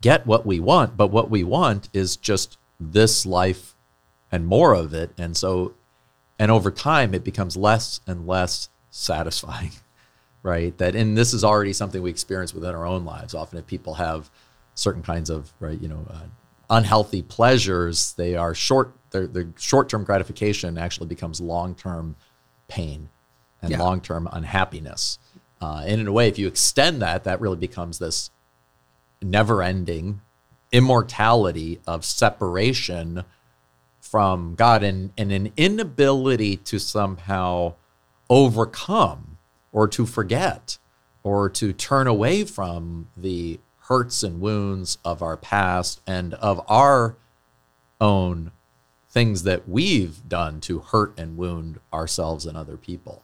[0.00, 2.56] get what we want, but what we want is just
[2.90, 3.74] this life
[4.30, 5.10] and more of it.
[5.18, 5.74] And so,
[6.38, 9.72] and over time, it becomes less and less satisfying,
[10.42, 10.76] right?
[10.78, 13.34] That, and this is already something we experience within our own lives.
[13.34, 14.30] Often, if people have
[14.74, 16.26] certain kinds of, right, you know, uh,
[16.70, 22.16] unhealthy pleasures, they are short, their short term gratification actually becomes long term
[22.68, 23.10] pain
[23.60, 23.78] and yeah.
[23.78, 25.18] long term unhappiness.
[25.60, 28.30] Uh, and in a way, if you extend that, that really becomes this
[29.20, 30.20] never ending
[30.72, 33.24] immortality of separation
[34.00, 37.74] from God and, and an inability to somehow
[38.28, 39.38] overcome
[39.70, 40.78] or to forget
[41.22, 47.16] or to turn away from the hurts and wounds of our past and of our
[48.00, 48.50] own
[49.08, 53.22] things that we've done to hurt and wound ourselves and other people.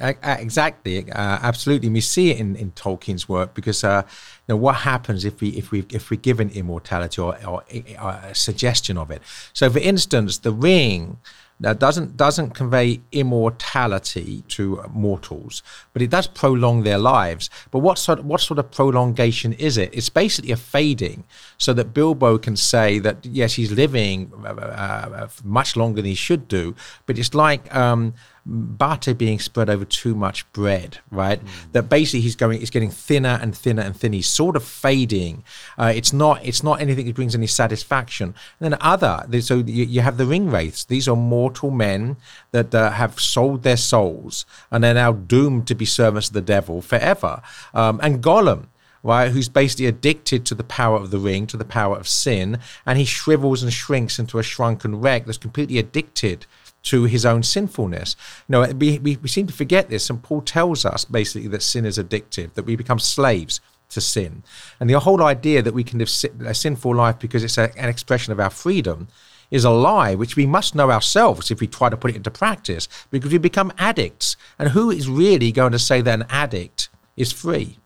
[0.00, 1.88] Exactly, uh, absolutely.
[1.88, 4.02] We see it in, in Tolkien's work because uh,
[4.46, 7.64] you know, what happens if we if we if we given immortality or, or,
[8.00, 9.22] or, a suggestion of it.
[9.52, 11.18] So, for instance, the ring
[11.60, 17.50] Now, doesn't doesn't convey immortality to mortals, but it does prolong their lives.
[17.72, 19.90] But what sort what sort of prolongation is it?
[19.92, 21.24] It's basically a fading,
[21.58, 26.14] so that Bilbo can say that yes, he's living uh, uh, much longer than he
[26.14, 26.76] should do.
[27.06, 28.14] But it's like um,
[28.48, 31.44] butter being spread over too much bread, right?
[31.44, 31.72] Mm.
[31.72, 34.16] That basically he's going, it's getting thinner and thinner and thinner.
[34.16, 35.44] He's sort of fading.
[35.76, 38.34] Uh, it's not, it's not anything that brings any satisfaction.
[38.58, 40.84] And then other, so you, you have the ring wraiths.
[40.84, 42.16] These are mortal men
[42.52, 46.40] that uh, have sold their souls and they're now doomed to be servants of the
[46.40, 47.42] devil forever.
[47.74, 48.68] Um, and Gollum
[49.02, 52.58] right, who's basically addicted to the power of the ring, to the power of sin,
[52.84, 56.46] and he shrivels and shrinks into a shrunken wreck that's completely addicted
[56.88, 58.16] to his own sinfulness.
[58.48, 61.84] Know, we, we, we seem to forget this, and Paul tells us basically that sin
[61.84, 63.60] is addictive, that we become slaves
[63.90, 64.42] to sin.
[64.80, 66.10] And the whole idea that we can live
[66.44, 69.08] a sinful life because it's a, an expression of our freedom
[69.50, 72.30] is a lie, which we must know ourselves if we try to put it into
[72.30, 74.36] practice, because we become addicts.
[74.58, 77.78] And who is really going to say that an addict is free?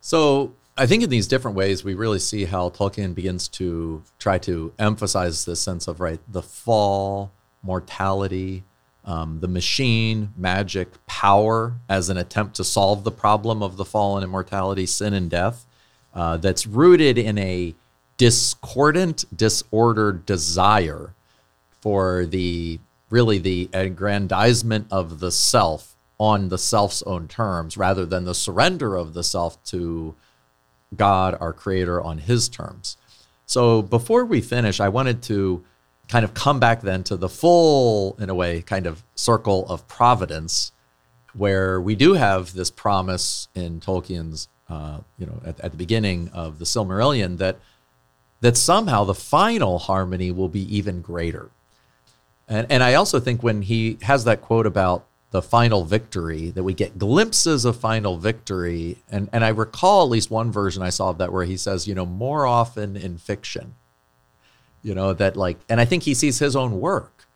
[0.00, 4.38] So I think in these different ways, we really see how Tolkien begins to try
[4.38, 7.32] to emphasize this sense of right the fall,
[7.62, 8.64] mortality,
[9.04, 14.22] um, the machine, magic, power as an attempt to solve the problem of the fallen
[14.22, 15.66] immortality, sin, and death.
[16.14, 17.74] Uh, that's rooted in a
[18.18, 21.14] discordant, disordered desire
[21.80, 22.78] for the
[23.10, 28.94] really the aggrandizement of the self on the self's own terms rather than the surrender
[28.94, 30.14] of the self to
[30.94, 32.96] God, our creator, on his terms.
[33.46, 35.64] So before we finish, I wanted to
[36.08, 39.86] kind of come back then to the full, in a way, kind of circle of
[39.88, 40.72] providence,
[41.34, 46.30] where we do have this promise in Tolkien's, uh, you know, at, at the beginning
[46.34, 47.56] of the Silmarillion that
[48.40, 51.48] that somehow the final harmony will be even greater.
[52.48, 56.64] And, and I also think when he has that quote about the final victory, that
[56.64, 58.98] we get glimpses of final victory.
[59.08, 61.86] And, and I recall at least one version I saw of that where he says,
[61.86, 63.76] you know, more often in fiction
[64.82, 67.26] you know that like and i think he sees his own work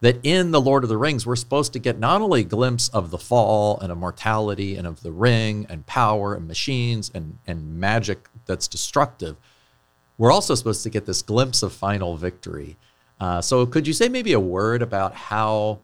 [0.00, 2.88] that in the lord of the rings we're supposed to get not only a glimpse
[2.88, 7.38] of the fall and of mortality and of the ring and power and machines and
[7.46, 9.36] and magic that's destructive
[10.18, 12.76] we're also supposed to get this glimpse of final victory.
[13.20, 15.80] Uh, so could you say maybe a word about how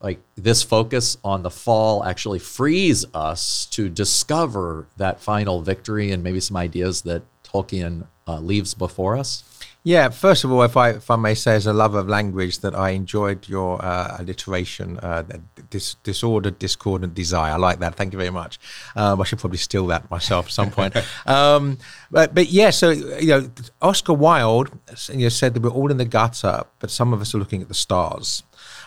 [0.00, 6.22] like this focus on the fall actually frees us to discover that final victory and
[6.22, 9.42] maybe some ideas that tolkien uh, leaves before us
[9.86, 12.58] yeah, first of all, if I if I may say, as a lover of language,
[12.58, 15.22] that I enjoyed your uh, alliteration, uh,
[15.70, 17.52] dis- disordered, discordant desire.
[17.52, 17.94] I like that.
[17.94, 18.58] Thank you very much.
[18.96, 20.96] Um, I should probably steal that myself at some point.
[21.26, 21.78] um,
[22.10, 24.76] but but yeah, so you know, Oscar Wilde
[25.08, 27.62] you know, said that we're all in the gutter, but some of us are looking
[27.62, 28.42] at the stars.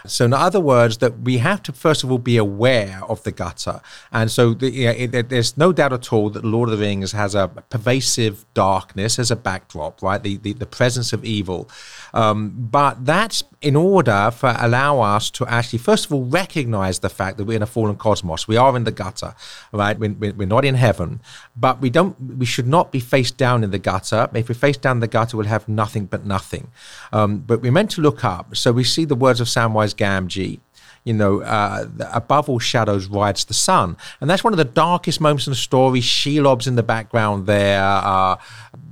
[0.06, 3.32] So, in other words, that we have to first of all be aware of the
[3.32, 3.82] gutter,
[4.12, 6.86] and so the, you know, it, there's no doubt at all that Lord of the
[6.86, 10.22] Rings has a pervasive darkness as a backdrop, right?
[10.22, 11.70] The the, the presence of evil,
[12.14, 17.10] um, but that's in order for allow us to actually first of all recognize the
[17.10, 18.48] fact that we're in a fallen cosmos.
[18.48, 19.36] We are in the gutter,
[19.74, 19.98] right?
[20.00, 21.22] We're, we're not in heaven,
[21.56, 22.20] but we don't.
[22.38, 24.30] We should not be face down in the gutter.
[24.34, 26.72] If we face down the gutter, we'll have nothing but nothing.
[27.12, 28.56] Um, but we're meant to look up.
[28.56, 30.60] So we see the words of Samwise Gamgee
[31.04, 33.98] you know, uh, above all shadows rides the sun.
[34.20, 36.02] And that's one of the darkest moments in the story.
[36.02, 37.82] Shelob's in the background there.
[37.84, 38.38] Uh,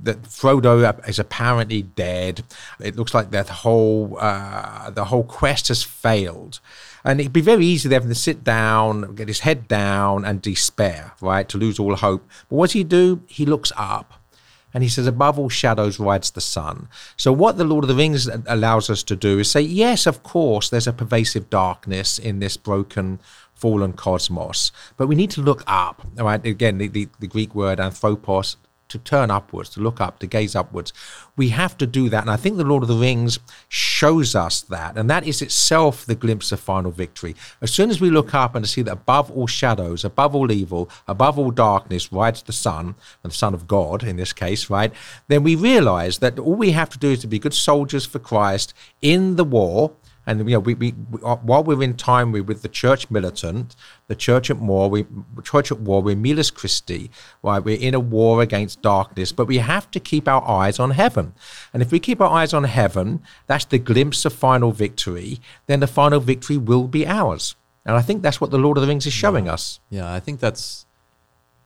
[0.02, 2.44] that Frodo is apparently dead.
[2.80, 6.60] It looks like that whole uh, the whole quest has failed.
[7.04, 10.42] And it'd be very easy for him to sit down, get his head down, and
[10.42, 11.48] despair, right?
[11.48, 12.26] To lose all hope.
[12.48, 13.22] But what does he do?
[13.26, 14.17] He looks up
[14.74, 16.88] and he says, above all shadows rides the sun.
[17.16, 20.22] So, what the Lord of the Rings allows us to do is say, yes, of
[20.22, 23.18] course, there's a pervasive darkness in this broken,
[23.54, 26.06] fallen cosmos, but we need to look up.
[26.18, 28.56] All right, again, the, the, the Greek word anthropos
[28.88, 30.92] to turn upwards, to look up, to gaze upwards.
[31.36, 32.22] We have to do that.
[32.22, 34.96] And I think the Lord of the Rings shows us that.
[34.96, 37.36] And that is itself the glimpse of final victory.
[37.60, 40.88] As soon as we look up and see that above all shadows, above all evil,
[41.06, 44.92] above all darkness rides the sun, and the Son of God in this case, right?
[45.28, 48.18] Then we realize that all we have to do is to be good soldiers for
[48.18, 49.92] Christ in the war
[50.28, 53.10] and you know, we, we, we, uh, while we're in time, we're with the church
[53.10, 53.74] militant,
[54.08, 55.06] the church at war, we
[55.42, 57.10] church at war, we're Miles Christi,
[57.42, 57.64] right?
[57.64, 61.32] We're in a war against darkness, but we have to keep our eyes on heaven.
[61.72, 65.80] And if we keep our eyes on heaven, that's the glimpse of final victory, then
[65.80, 67.56] the final victory will be ours.
[67.86, 69.54] And I think that's what the Lord of the Rings is showing yeah.
[69.54, 69.80] us.
[69.88, 70.84] Yeah, I think that's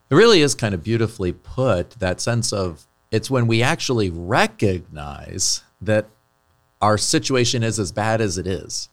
[0.08, 5.64] it really is kind of beautifully put, that sense of it's when we actually recognize
[5.80, 6.06] that
[6.82, 8.88] our situation is as bad as it is.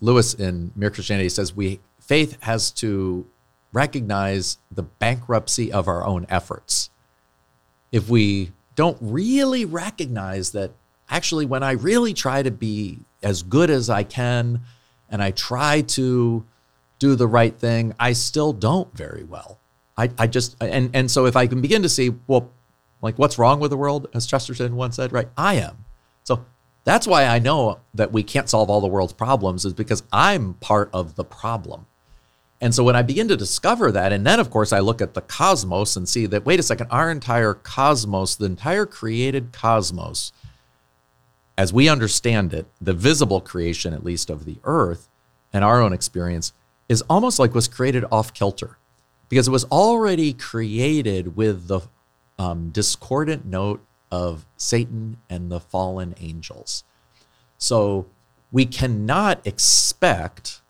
[0.00, 3.26] Lewis in Mere Christianity says we faith has to
[3.72, 6.90] recognize the bankruptcy of our own efforts.
[7.90, 10.72] If we don't really recognize that
[11.10, 14.60] actually when I really try to be as good as I can
[15.10, 16.44] and I try to
[16.98, 19.58] do the right thing, I still don't very well.
[19.96, 22.50] I, I just and and so if I can begin to see, well,
[23.00, 25.28] like what's wrong with the world, as Chesterton once said, right?
[25.36, 25.83] I am.
[26.24, 26.44] So
[26.84, 30.54] that's why I know that we can't solve all the world's problems, is because I'm
[30.54, 31.86] part of the problem.
[32.60, 35.14] And so when I begin to discover that, and then of course I look at
[35.14, 40.32] the cosmos and see that, wait a second, our entire cosmos, the entire created cosmos,
[41.56, 45.08] as we understand it, the visible creation, at least of the earth
[45.52, 46.52] and our own experience,
[46.88, 48.78] is almost like was created off kilter
[49.28, 51.80] because it was already created with the
[52.38, 53.84] um, discordant note
[54.14, 56.84] of Satan and the fallen angels.
[57.58, 58.06] So
[58.52, 60.60] we cannot expect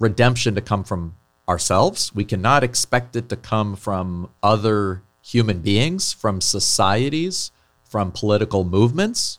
[0.00, 1.14] redemption to come from
[1.48, 2.12] ourselves.
[2.12, 7.52] We cannot expect it to come from other human beings, from societies,
[7.84, 9.38] from political movements.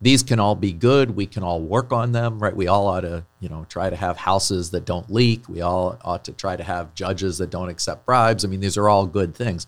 [0.00, 1.16] These can all be good.
[1.16, 2.54] We can all work on them, right?
[2.54, 5.48] We all ought to, you know, try to have houses that don't leak.
[5.48, 8.44] We all ought to try to have judges that don't accept bribes.
[8.44, 9.66] I mean, these are all good things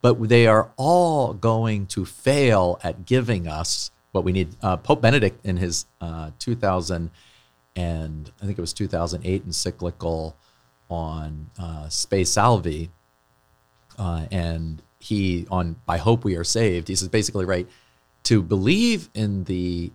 [0.00, 4.56] but they are all going to fail at giving us what we need.
[4.62, 7.10] Uh, Pope Benedict, in his uh, 2000
[7.78, 10.36] and I think it was 2008 encyclical
[10.90, 12.90] on uh, Spe Salvi,
[13.96, 16.88] uh, and he on by hope we are saved.
[16.88, 17.68] He says basically right
[18.24, 19.92] to believe in the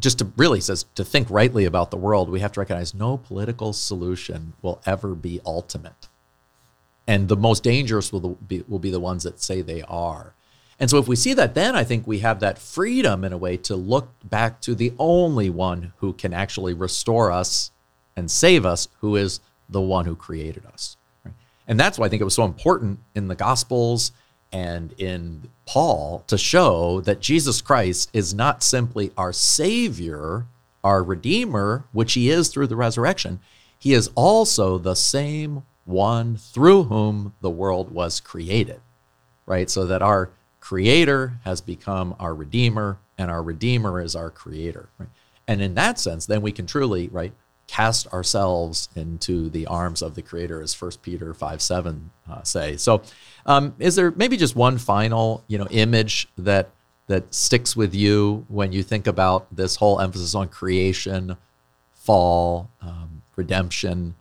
[0.00, 3.18] just to really says to think rightly about the world, we have to recognize no
[3.18, 6.08] political solution will ever be ultimate
[7.06, 10.34] and the most dangerous will be, will be the ones that say they are.
[10.78, 13.38] And so if we see that, then I think we have that freedom in a
[13.38, 17.70] way to look back to the only one who can actually restore us
[18.16, 20.96] and save us, who is the one who created us.
[21.68, 24.12] And that's why I think it was so important in the Gospels
[24.52, 30.46] and in Paul to show that Jesus Christ is not simply our Savior,
[30.84, 33.40] our Redeemer, which He is through the resurrection.
[33.78, 38.80] He is also the same one through whom the world was created,
[39.46, 39.68] right?
[39.68, 40.30] So that our
[40.60, 45.08] creator has become our redeemer and our redeemer is our creator, right?
[45.48, 47.32] And in that sense, then we can truly, right,
[47.66, 52.76] cast ourselves into the arms of the creator as 1 Peter 5 7 uh, say.
[52.76, 53.02] So
[53.46, 56.70] um, is there maybe just one final, you know, image that
[57.08, 61.36] that sticks with you when you think about this whole emphasis on creation,
[61.92, 64.14] fall, um, redemption,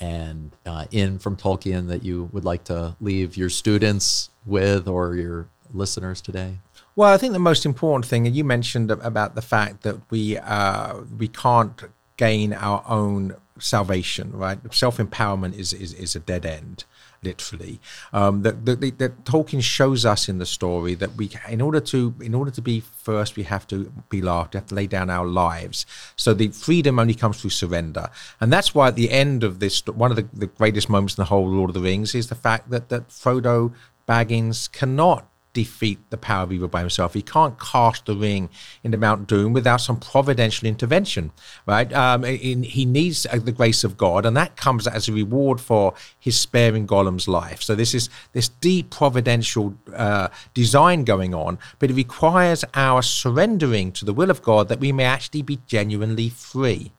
[0.00, 5.16] and uh, in from Tolkien that you would like to leave your students with or
[5.16, 6.58] your listeners today?
[6.94, 10.38] Well, I think the most important thing, and you mentioned about the fact that we
[10.38, 11.82] uh, we can't
[12.16, 14.58] gain our own salvation, right?
[14.72, 16.84] Self empowerment is, is is a dead end
[17.26, 17.80] literally.
[18.12, 22.14] Um, that, that, that Tolkien shows us in the story that we, in order to,
[22.20, 24.54] in order to be first, we have to be loved.
[24.54, 25.86] We have to lay down our lives.
[26.16, 28.08] So the freedom only comes through surrender,
[28.40, 31.22] and that's why at the end of this, one of the, the greatest moments in
[31.22, 33.72] the whole Lord of the Rings is the fact that that Frodo
[34.08, 35.26] Baggins cannot
[35.56, 37.14] defeat the power of evil by himself.
[37.14, 38.50] He can't cast the ring
[38.84, 41.32] into Mount Doom without some providential intervention,
[41.64, 41.90] right?
[41.94, 45.58] Um, in, he needs uh, the grace of God, and that comes as a reward
[45.58, 47.62] for his sparing Gollum's life.
[47.62, 53.92] So this is this deep providential uh, design going on, but it requires our surrendering
[53.92, 56.92] to the will of God that we may actually be genuinely free.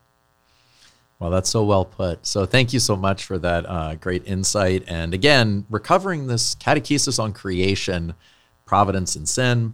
[1.20, 2.26] Well, that's so well put.
[2.28, 4.84] So, thank you so much for that uh, great insight.
[4.88, 8.14] And again, recovering this catechesis on creation
[8.68, 9.74] providence and sin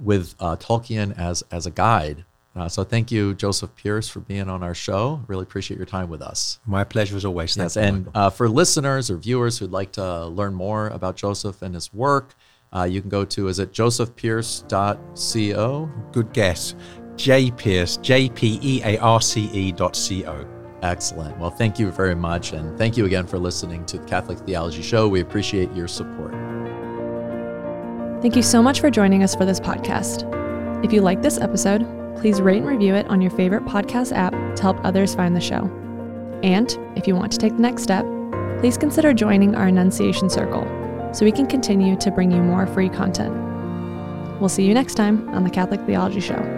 [0.00, 2.24] with uh, Tolkien as, as a guide.
[2.56, 5.20] Uh, so thank you, Joseph Pearce, for being on our show.
[5.28, 6.58] Really appreciate your time with us.
[6.66, 7.56] My pleasure as always.
[7.56, 11.74] Yes, and uh, for listeners or viewers who'd like to learn more about Joseph and
[11.74, 12.34] his work,
[12.74, 15.90] uh, you can go to is it josephpearce.co?
[16.12, 16.74] Good guess.
[17.16, 20.46] J Pearce, J P E A R C E dot C O.
[20.82, 21.36] Excellent.
[21.38, 22.52] Well, thank you very much.
[22.52, 25.08] And thank you again for listening to the Catholic Theology Show.
[25.08, 26.32] We appreciate your support.
[28.20, 30.24] Thank you so much for joining us for this podcast.
[30.84, 34.32] If you like this episode, please rate and review it on your favorite podcast app
[34.56, 35.70] to help others find the show.
[36.42, 38.04] And if you want to take the next step,
[38.58, 40.64] please consider joining our Annunciation Circle
[41.14, 43.32] so we can continue to bring you more free content.
[44.40, 46.57] We'll see you next time on the Catholic Theology Show.